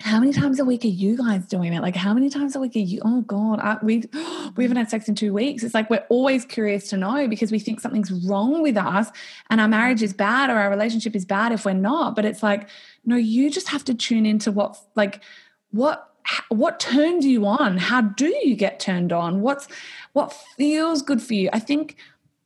[0.00, 1.80] how many times a week are you guys doing it?
[1.80, 3.00] Like, how many times a week are you?
[3.02, 4.02] Oh God, I, we
[4.56, 5.62] we haven't had sex in two weeks.
[5.62, 9.10] It's like we're always curious to know because we think something's wrong with us,
[9.48, 12.14] and our marriage is bad or our relationship is bad if we're not.
[12.14, 12.68] But it's like,
[13.06, 15.22] no, you just have to tune into what like
[15.70, 16.12] what
[16.48, 17.78] what turns you on.
[17.78, 19.40] How do you get turned on?
[19.40, 19.68] What's
[20.12, 21.48] what feels good for you?
[21.52, 21.96] I think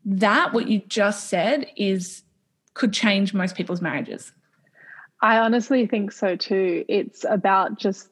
[0.05, 2.23] that what you just said is
[2.75, 4.33] could change most people's marriages.
[5.23, 6.85] I honestly think so too.
[6.89, 8.09] It's about just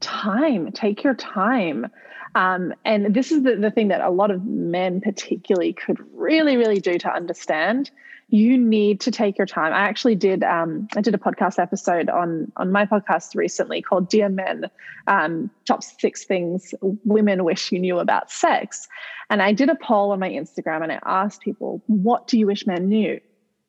[0.00, 0.72] time.
[0.72, 1.86] Take your time.
[2.34, 6.56] Um, and this is the, the thing that a lot of men, particularly, could really,
[6.56, 7.90] really do to understand.
[8.30, 9.72] You need to take your time.
[9.72, 10.44] I actually did.
[10.44, 14.66] Um, I did a podcast episode on on my podcast recently called "Dear Men:
[15.08, 18.86] um, Top Six Things Women Wish You Knew About Sex,"
[19.30, 22.46] and I did a poll on my Instagram and I asked people, "What do you
[22.46, 23.20] wish men knew?"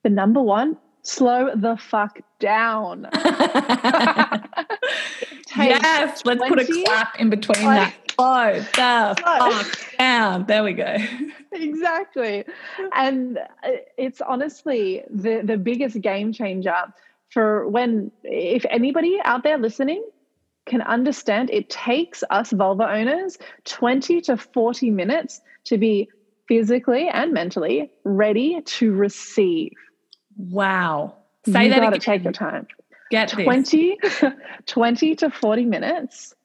[0.03, 3.07] The number one slow the fuck down.
[5.57, 8.10] Yes, let's put a clap in between like- that.
[8.21, 10.45] Slow the fuck down.
[10.45, 10.95] There we go.
[11.51, 12.45] exactly.
[12.93, 16.75] And uh, it's honestly the, the biggest game changer
[17.29, 20.03] for when, if anybody out there listening
[20.67, 26.07] can understand it takes us vulva owners 20 to 40 minutes to be
[26.47, 29.71] physically and mentally ready to receive.
[30.37, 31.15] Wow.
[31.47, 31.99] Say you that again.
[31.99, 32.67] take your time.
[33.09, 33.97] Get 20,
[34.67, 36.35] 20 to 40 minutes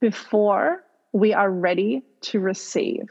[0.00, 0.82] before
[1.16, 3.08] we are ready to receive.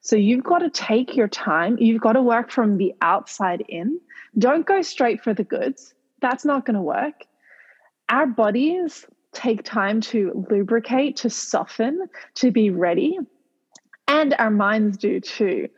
[0.00, 1.76] So you've got to take your time.
[1.78, 4.00] You've got to work from the outside in.
[4.38, 5.94] Don't go straight for the goods.
[6.20, 7.24] That's not going to work.
[8.08, 13.18] Our bodies take time to lubricate, to soften, to be ready.
[14.08, 15.68] And our minds do too.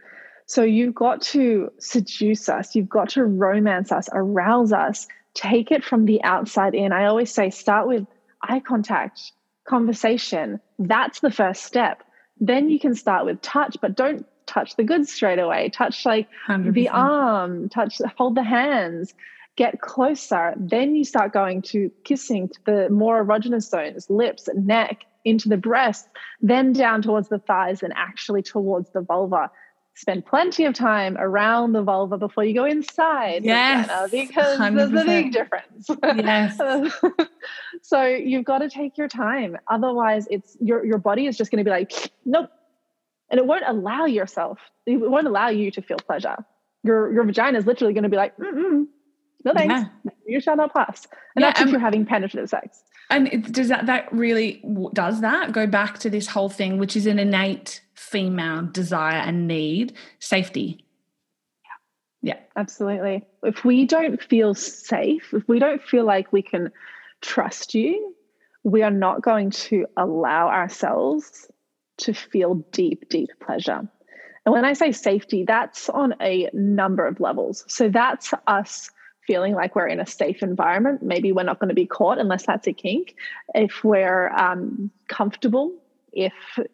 [0.47, 5.85] So you've got to seduce us, you've got to romance us, arouse us, take it
[5.85, 6.93] from the outside in.
[6.93, 8.07] I always say start with
[8.43, 9.33] eye contact,
[9.71, 10.61] conversation.
[10.79, 12.03] That's the first step.
[12.41, 15.71] Then you can start with touch, but don't touch the goods straight away.
[15.71, 16.75] Touch like 100%.
[16.75, 19.15] the arm, touch, hold the hands,
[19.57, 20.55] get closer.
[20.57, 25.57] Then you start going to kissing to the more erogenous zones, lips, neck, into the
[25.57, 26.09] breast,
[26.41, 29.51] then down towards the thighs and actually towards the vulva.
[29.95, 33.45] Spend plenty of time around the vulva before you go inside.
[33.45, 34.11] Yes.
[34.11, 34.77] because 100%.
[34.77, 35.91] there's a big difference.
[36.03, 36.59] Yes.
[37.83, 39.59] so you've got to take your time.
[39.69, 41.93] Otherwise, it's your your body is just going to be like,
[42.25, 42.51] nope.
[43.31, 46.37] And it won't allow yourself, it won't allow you to feel pleasure.
[46.83, 48.87] Your your vagina is literally going to be like, mm
[49.45, 49.75] no thanks.
[49.75, 50.11] Yeah.
[50.27, 51.07] You shall not pass.
[51.35, 52.83] And yeah, that's if you're having penetrative sex.
[53.09, 54.63] And does that that really
[54.93, 59.47] does that go back to this whole thing, which is an innate female desire and
[59.47, 60.85] need, safety.
[62.23, 62.33] Yeah.
[62.33, 63.27] Yeah, absolutely.
[63.43, 66.73] If we don't feel safe, if we don't feel like we can
[67.21, 68.15] trust you,
[68.65, 71.47] we are not going to allow ourselves
[71.99, 73.87] to feel deep, deep pleasure.
[74.47, 77.65] And when I say safety, that's on a number of levels.
[77.69, 78.91] So that's us
[79.27, 81.03] feeling like we're in a safe environment.
[81.03, 83.15] Maybe we're not going to be caught unless that's a kink.
[83.55, 85.75] If we're um, comfortable,
[86.13, 86.33] if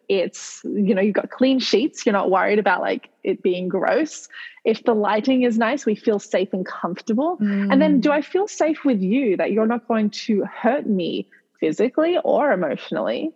[0.09, 4.27] it's, you know, you've got clean sheets, you're not worried about like it being gross.
[4.65, 7.37] If the lighting is nice, we feel safe and comfortable.
[7.37, 7.71] Mm.
[7.71, 11.29] And then do I feel safe with you that you're not going to hurt me
[11.59, 13.31] physically or emotionally?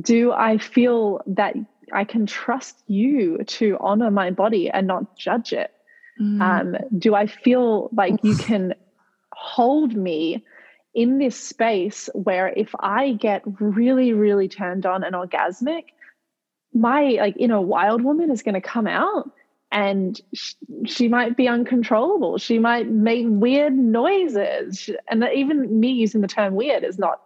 [0.00, 1.54] Do I feel that
[1.92, 5.72] I can trust you to honor my body and not judge it?
[6.20, 6.40] Mm.
[6.42, 8.74] Um, do I feel like you can
[9.32, 10.44] hold me
[10.94, 15.84] in this space where if I get really, really turned on and orgasmic,
[16.72, 19.30] my like inner wild woman is going to come out
[19.70, 20.54] and sh-
[20.86, 22.38] she might be uncontrollable.
[22.38, 24.90] She might make weird noises.
[25.08, 27.20] And even me using the term weird is not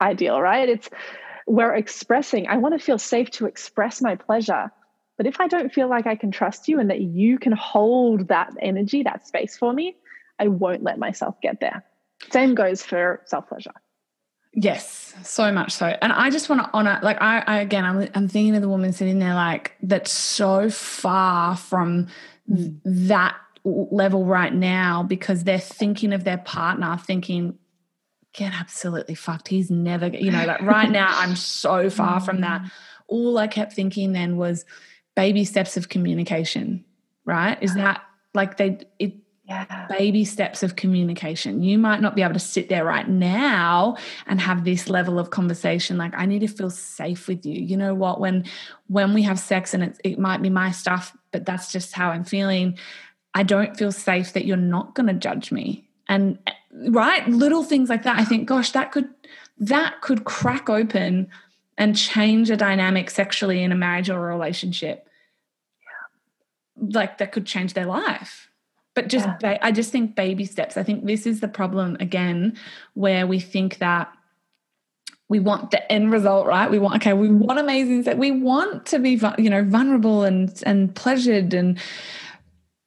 [0.00, 0.68] ideal, right?
[0.68, 0.88] It's
[1.46, 4.70] we're expressing, I want to feel safe to express my pleasure
[5.20, 8.28] but if I don't feel like I can trust you and that you can hold
[8.28, 9.94] that energy, that space for me,
[10.38, 11.84] I won't let myself get there.
[12.30, 13.72] Same goes for self pleasure.
[14.52, 15.86] Yes, so much so.
[15.86, 18.68] And I just want to honor, like, I, I again, I'm, I'm thinking of the
[18.68, 22.08] woman sitting there, like, that's so far from
[22.50, 22.80] mm.
[22.84, 27.58] that level right now because they're thinking of their partner, thinking,
[28.32, 29.46] get absolutely fucked.
[29.46, 32.62] He's never, you know, like right now, I'm so far from that.
[32.70, 32.70] Mm.
[33.12, 34.64] All I kept thinking then was,
[35.16, 36.84] baby steps of communication,
[37.24, 37.60] right?
[37.62, 38.02] Is that
[38.34, 39.14] like they it
[39.50, 39.86] yeah.
[39.88, 41.62] baby steps of communication.
[41.62, 43.96] You might not be able to sit there right now
[44.26, 47.60] and have this level of conversation like I need to feel safe with you.
[47.60, 48.44] You know what when
[48.86, 52.10] when we have sex and it, it might be my stuff but that's just how
[52.10, 52.78] I'm feeling.
[53.34, 55.88] I don't feel safe that you're not going to judge me.
[56.08, 56.52] And eh,
[56.88, 59.08] right little things like that I think gosh that could
[59.58, 61.28] that could crack open
[61.76, 65.08] and change a dynamic sexually in a marriage or a relationship
[66.76, 68.49] like that could change their life
[69.00, 69.58] but just yeah.
[69.62, 72.56] i just think baby steps i think this is the problem again
[72.94, 74.12] where we think that
[75.28, 77.38] we want the end result right we want okay we mm-hmm.
[77.38, 81.78] want amazing sex we want to be you know vulnerable and and pleasured and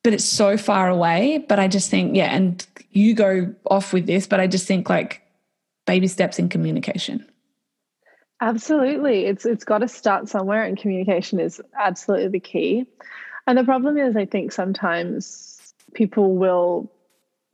[0.04, 4.06] but it's so far away but i just think yeah and you go off with
[4.06, 5.22] this but i just think like
[5.86, 7.26] baby steps in communication
[8.42, 9.24] Absolutely.
[9.26, 12.86] It's it's got to start somewhere and communication is absolutely the key.
[13.48, 15.53] And the problem is I think sometimes
[15.94, 16.92] people will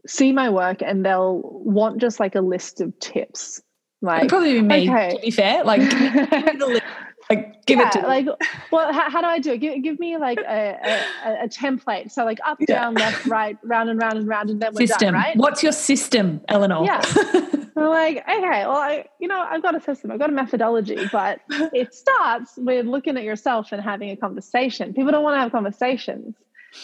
[0.07, 3.61] see my work and they'll want just like a list of tips.
[4.01, 5.15] Like It'd probably be me, okay.
[5.15, 5.63] to be fair.
[5.63, 6.81] Like give me, give me the.
[7.31, 8.25] Like give yeah, it to like
[8.71, 9.59] well how, how, do I do it?
[9.59, 10.79] Give, give me like a,
[11.23, 12.09] a, a template.
[12.09, 12.73] So like up, yeah.
[12.73, 15.09] down, left, right, round and round and round and then we're system.
[15.09, 15.37] done, right?
[15.37, 16.85] What's your system, Eleanor?
[16.85, 17.03] Yeah.
[17.77, 21.07] I'm like, okay, well, I, you know, I've got a system, I've got a methodology,
[21.11, 24.95] but it starts with looking at yourself and having a conversation.
[24.95, 26.35] People don't want to have conversations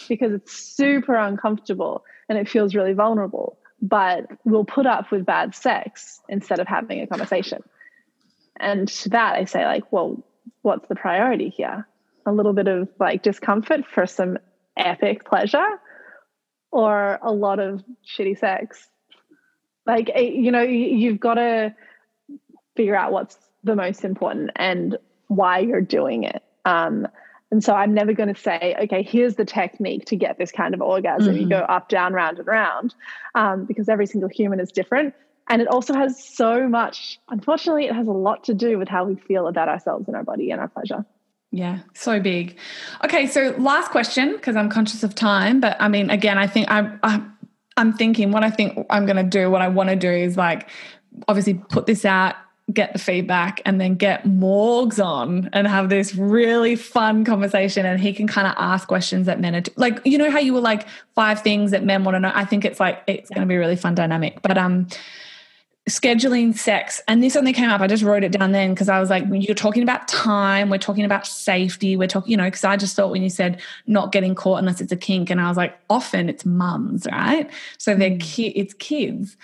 [0.08, 5.54] because it's super uncomfortable and it feels really vulnerable, but we'll put up with bad
[5.54, 7.62] sex instead of having a conversation.
[8.58, 10.22] and to that I say like, well,
[10.62, 11.86] what's the priority here?
[12.26, 14.38] A little bit of like discomfort for some
[14.76, 15.80] epic pleasure
[16.72, 18.88] or a lot of shitty sex.
[19.86, 21.74] Like eh, you know, you've got to
[22.76, 26.42] figure out what's the most important and why you're doing it.
[26.64, 27.06] Um,
[27.50, 30.74] and so I'm never going to say, okay, here's the technique to get this kind
[30.74, 31.34] of orgasm.
[31.34, 31.42] Mm-hmm.
[31.42, 32.94] You go up, down, round, and round,
[33.34, 35.14] um, because every single human is different.
[35.48, 39.04] And it also has so much, unfortunately, it has a lot to do with how
[39.04, 41.06] we feel about ourselves and our body and our pleasure.
[41.52, 42.58] Yeah, so big.
[43.04, 45.60] Okay, so last question, because I'm conscious of time.
[45.60, 47.22] But I mean, again, I think I, I
[47.76, 50.36] I'm thinking what I think I'm going to do, what I want to do is
[50.36, 50.68] like
[51.28, 52.34] obviously put this out
[52.72, 58.00] get the feedback and then get Morgs on and have this really fun conversation and
[58.00, 60.60] he can kind of ask questions that men are like you know how you were
[60.60, 62.32] like five things that men want to know?
[62.34, 64.42] I think it's like it's going to be a really fun dynamic.
[64.42, 64.88] But um
[65.88, 68.98] scheduling sex and this only came up I just wrote it down then because I
[68.98, 72.46] was like when you're talking about time we're talking about safety we're talking you know
[72.46, 75.40] because I just thought when you said not getting caught unless it's a kink and
[75.40, 77.48] I was like often it's mums right?
[77.78, 78.20] So they're mm.
[78.20, 79.36] ki- it's kids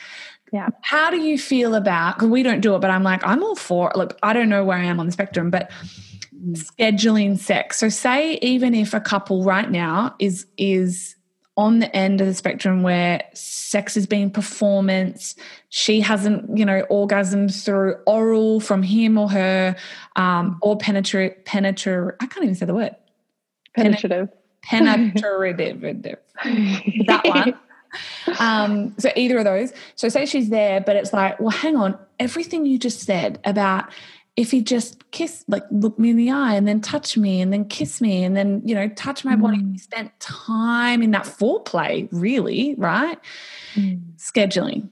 [0.52, 0.68] yeah.
[0.82, 3.56] How do you feel about, because we don't do it, but I'm like, I'm all
[3.56, 5.70] for Look, I don't know where I am on the spectrum, but
[6.52, 7.78] scheduling sex.
[7.78, 11.16] So say even if a couple right now is is
[11.56, 15.36] on the end of the spectrum where sex is being performance,
[15.68, 19.76] she hasn't, you know, orgasmed through oral from him or her,
[20.16, 22.96] um, or penetrate, penetrate, I can't even say the word.
[23.76, 24.28] Penetrative.
[24.62, 26.18] Penetrative.
[27.06, 27.54] that one.
[28.38, 29.72] Um, so either of those.
[29.94, 33.92] So say she's there, but it's like, well, hang on, everything you just said about
[34.36, 37.52] if he just kiss, like look me in the eye and then touch me and
[37.52, 39.42] then kiss me and then, you know, touch my mm.
[39.42, 39.62] body.
[39.62, 43.18] We spent time in that foreplay, really, right?
[43.74, 44.00] Mm.
[44.16, 44.88] Scheduling.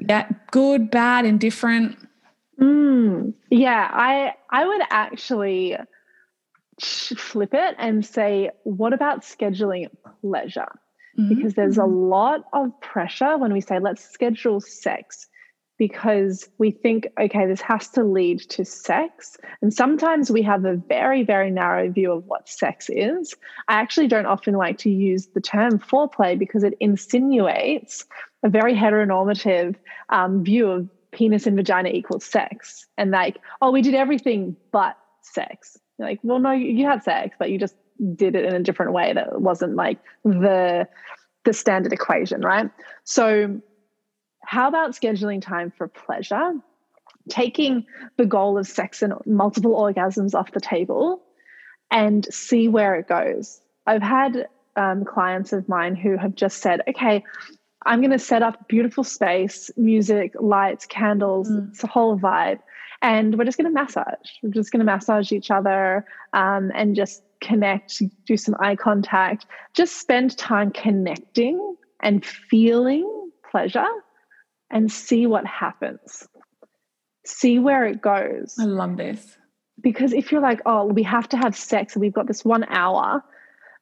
[0.00, 1.96] That good, bad, indifferent.
[2.60, 3.32] Mm.
[3.50, 5.76] Yeah, I I would actually
[6.80, 9.88] flip it and say, what about scheduling
[10.20, 10.68] pleasure?
[11.18, 11.34] Mm-hmm.
[11.34, 12.10] because there's a mm-hmm.
[12.10, 15.28] lot of pressure when we say, let's schedule sex
[15.76, 19.36] because we think, okay, this has to lead to sex.
[19.60, 23.34] And sometimes we have a very, very narrow view of what sex is.
[23.68, 28.04] I actually don't often like to use the term foreplay because it insinuates
[28.44, 29.74] a very heteronormative
[30.10, 32.86] um, view of penis and vagina equals sex.
[32.96, 35.76] And like, oh, we did everything but sex.
[35.98, 37.74] You're like, well, no, you had sex, but you just
[38.14, 40.88] did it in a different way that wasn't like the
[41.44, 42.70] the standard equation, right?
[43.04, 43.60] So
[44.44, 46.52] how about scheduling time for pleasure?
[47.28, 47.86] Taking
[48.16, 51.22] the goal of sex and multiple orgasms off the table
[51.90, 53.60] and see where it goes.
[53.86, 57.22] I've had um, clients of mine who have just said, okay,
[57.86, 61.70] I'm going to set up beautiful space, music, lights, candles, mm.
[61.70, 62.58] it's a whole vibe.
[63.04, 64.30] And we're just going to massage.
[64.42, 69.44] We're just going to massage each other um, and just connect, do some eye contact,
[69.74, 73.84] just spend time connecting and feeling pleasure
[74.70, 76.26] and see what happens.
[77.26, 78.56] See where it goes.
[78.58, 79.36] I love this.
[79.82, 83.22] Because if you're like, oh, we have to have sex we've got this one hour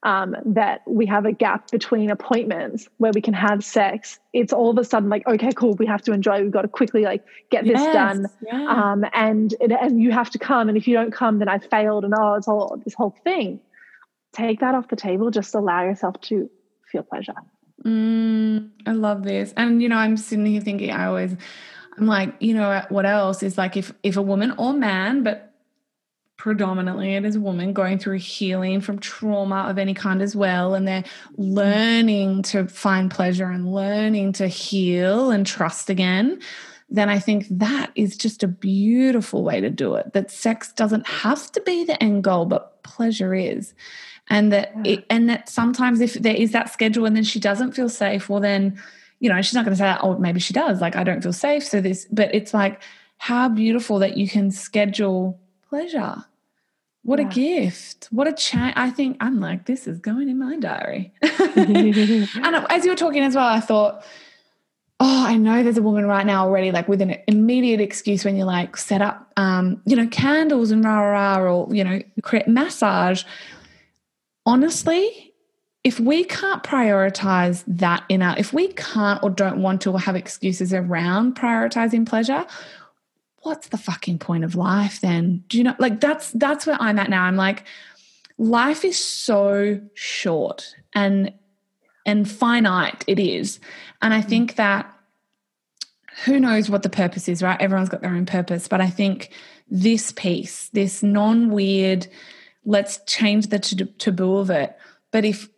[0.03, 4.71] um, that we have a gap between appointments where we can have sex, it's all
[4.71, 6.43] of a sudden like, okay, cool, we have to enjoy.
[6.43, 8.67] We've got to quickly like get yes, this done, yeah.
[8.69, 10.69] um, and it, and you have to come.
[10.69, 12.05] And if you don't come, then I've failed.
[12.05, 13.61] And oh, it's all this whole thing.
[14.33, 15.31] Take that off the table.
[15.31, 16.51] Just allow yourself to
[16.91, 17.35] feel pleasure.
[17.85, 21.37] Mm, I love this, and you know, I'm sitting here thinking, I always.
[21.99, 25.52] I'm like, you know, what else is like if if a woman or man, but
[26.43, 30.89] predominantly it is women going through healing from trauma of any kind as well and
[30.89, 31.05] they're
[31.37, 36.37] learning to find pleasure and learning to heal and trust again
[36.91, 41.07] then i think that is just a beautiful way to do it that sex doesn't
[41.07, 43.73] have to be the end goal but pleasure is.
[44.29, 47.73] And that it, and that sometimes if there is that schedule and then she doesn't
[47.73, 48.81] feel safe well then
[49.21, 51.23] you know she's not going to say that, oh maybe she does like i don't
[51.23, 52.83] feel safe so this but it's like
[53.19, 55.39] how beautiful that you can schedule
[55.69, 56.25] pleasure
[57.03, 57.27] what yeah.
[57.27, 58.09] a gift.
[58.11, 58.75] What a chat.
[58.77, 61.13] I think I'm like, this is going in my diary.
[61.23, 64.05] and as you were talking as well, I thought,
[65.01, 68.37] oh, I know there's a woman right now already, like with an immediate excuse when
[68.37, 72.01] you like set up, um, you know, candles and rah, rah, rah, or, you know,
[72.23, 73.25] create massage.
[74.47, 75.33] Honestly,
[75.83, 79.99] if we can't prioritize that in our, if we can't or don't want to or
[79.99, 82.47] have excuses around prioritizing pleasure,
[83.43, 85.45] what's the fucking point of life then?
[85.49, 87.25] Do you know like that's that's where I'm at now.
[87.25, 87.65] I'm like
[88.39, 91.33] life is so short and
[92.07, 93.61] and finite it is.
[94.01, 94.29] And I mm.
[94.29, 94.93] think that
[96.25, 97.61] who knows what the purpose is, right?
[97.61, 98.69] Everyone's got their own purpose.
[98.69, 99.31] But I think
[99.69, 102.07] this piece, this non weird,
[102.65, 104.77] let's change the taboo of it.
[105.11, 105.49] But if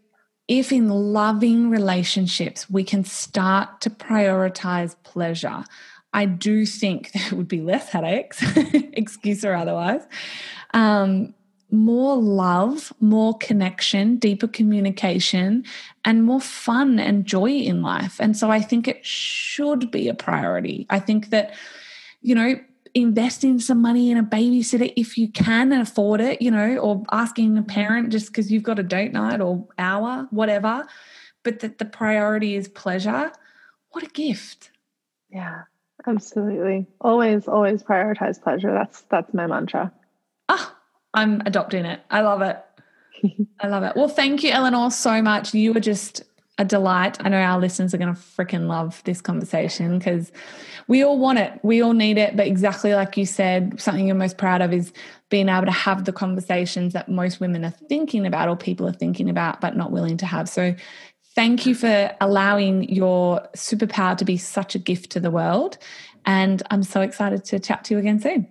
[0.46, 5.64] if in loving relationships we can start to prioritize pleasure,
[6.14, 8.42] I do think there would be less headaches,
[8.92, 10.02] excuse or otherwise.
[10.72, 11.34] Um,
[11.70, 15.64] more love, more connection, deeper communication,
[16.04, 18.20] and more fun and joy in life.
[18.20, 20.86] And so I think it should be a priority.
[20.88, 21.54] I think that,
[22.22, 22.60] you know,
[22.94, 27.58] investing some money in a babysitter if you can afford it, you know, or asking
[27.58, 30.86] a parent just because you've got a date night or hour, whatever,
[31.42, 33.32] but that the priority is pleasure.
[33.90, 34.70] What a gift.
[35.28, 35.62] Yeah,
[36.06, 36.86] absolutely.
[37.00, 38.72] Always, always prioritize pleasure.
[38.72, 39.92] That's that's my mantra.
[40.48, 40.76] Ah,
[41.12, 42.00] I'm adopting it.
[42.10, 42.62] I love it.
[43.60, 43.96] I love it.
[43.96, 45.54] Well, thank you, Eleanor, so much.
[45.54, 46.22] You were just
[46.58, 47.16] a delight.
[47.24, 50.30] I know our listeners are going to freaking love this conversation because
[50.86, 51.58] we all want it.
[51.64, 52.36] We all need it.
[52.36, 54.92] But exactly like you said, something you're most proud of is
[55.30, 58.92] being able to have the conversations that most women are thinking about or people are
[58.92, 60.48] thinking about, but not willing to have.
[60.48, 60.76] So
[61.34, 65.78] thank you for allowing your superpower to be such a gift to the world.
[66.26, 68.48] And I'm so excited to chat to you again soon.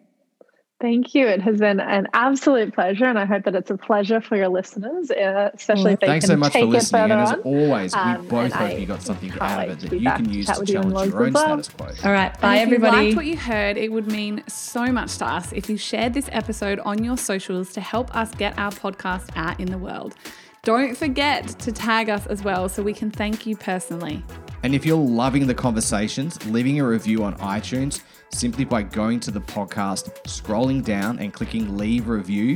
[0.83, 1.25] Thank you.
[1.25, 4.49] It has been an absolute pleasure, and I hope that it's a pleasure for your
[4.49, 7.03] listeners, uh, especially well, if they thanks can so much take for listening.
[7.03, 7.39] And as on.
[7.39, 10.29] always, um, we both hope I you got something out of it that you can
[10.29, 11.63] use to challenge your own well.
[11.63, 11.87] status quo.
[12.03, 12.97] All right, bye and if everybody.
[12.97, 15.77] If you liked what you heard, it would mean so much to us if you
[15.77, 19.77] shared this episode on your socials to help us get our podcast out in the
[19.77, 20.15] world.
[20.63, 24.23] Don't forget to tag us as well so we can thank you personally.
[24.63, 28.01] And if you're loving the conversations, leaving a review on iTunes
[28.31, 32.55] simply by going to the podcast, scrolling down, and clicking leave review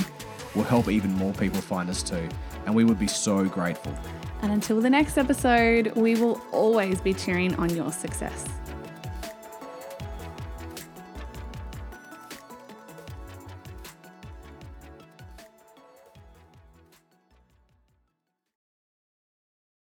[0.56, 2.30] will help even more people find us too.
[2.66, 3.94] And we would be so grateful.
[4.42, 8.46] And until the next episode, we will always be cheering on your success.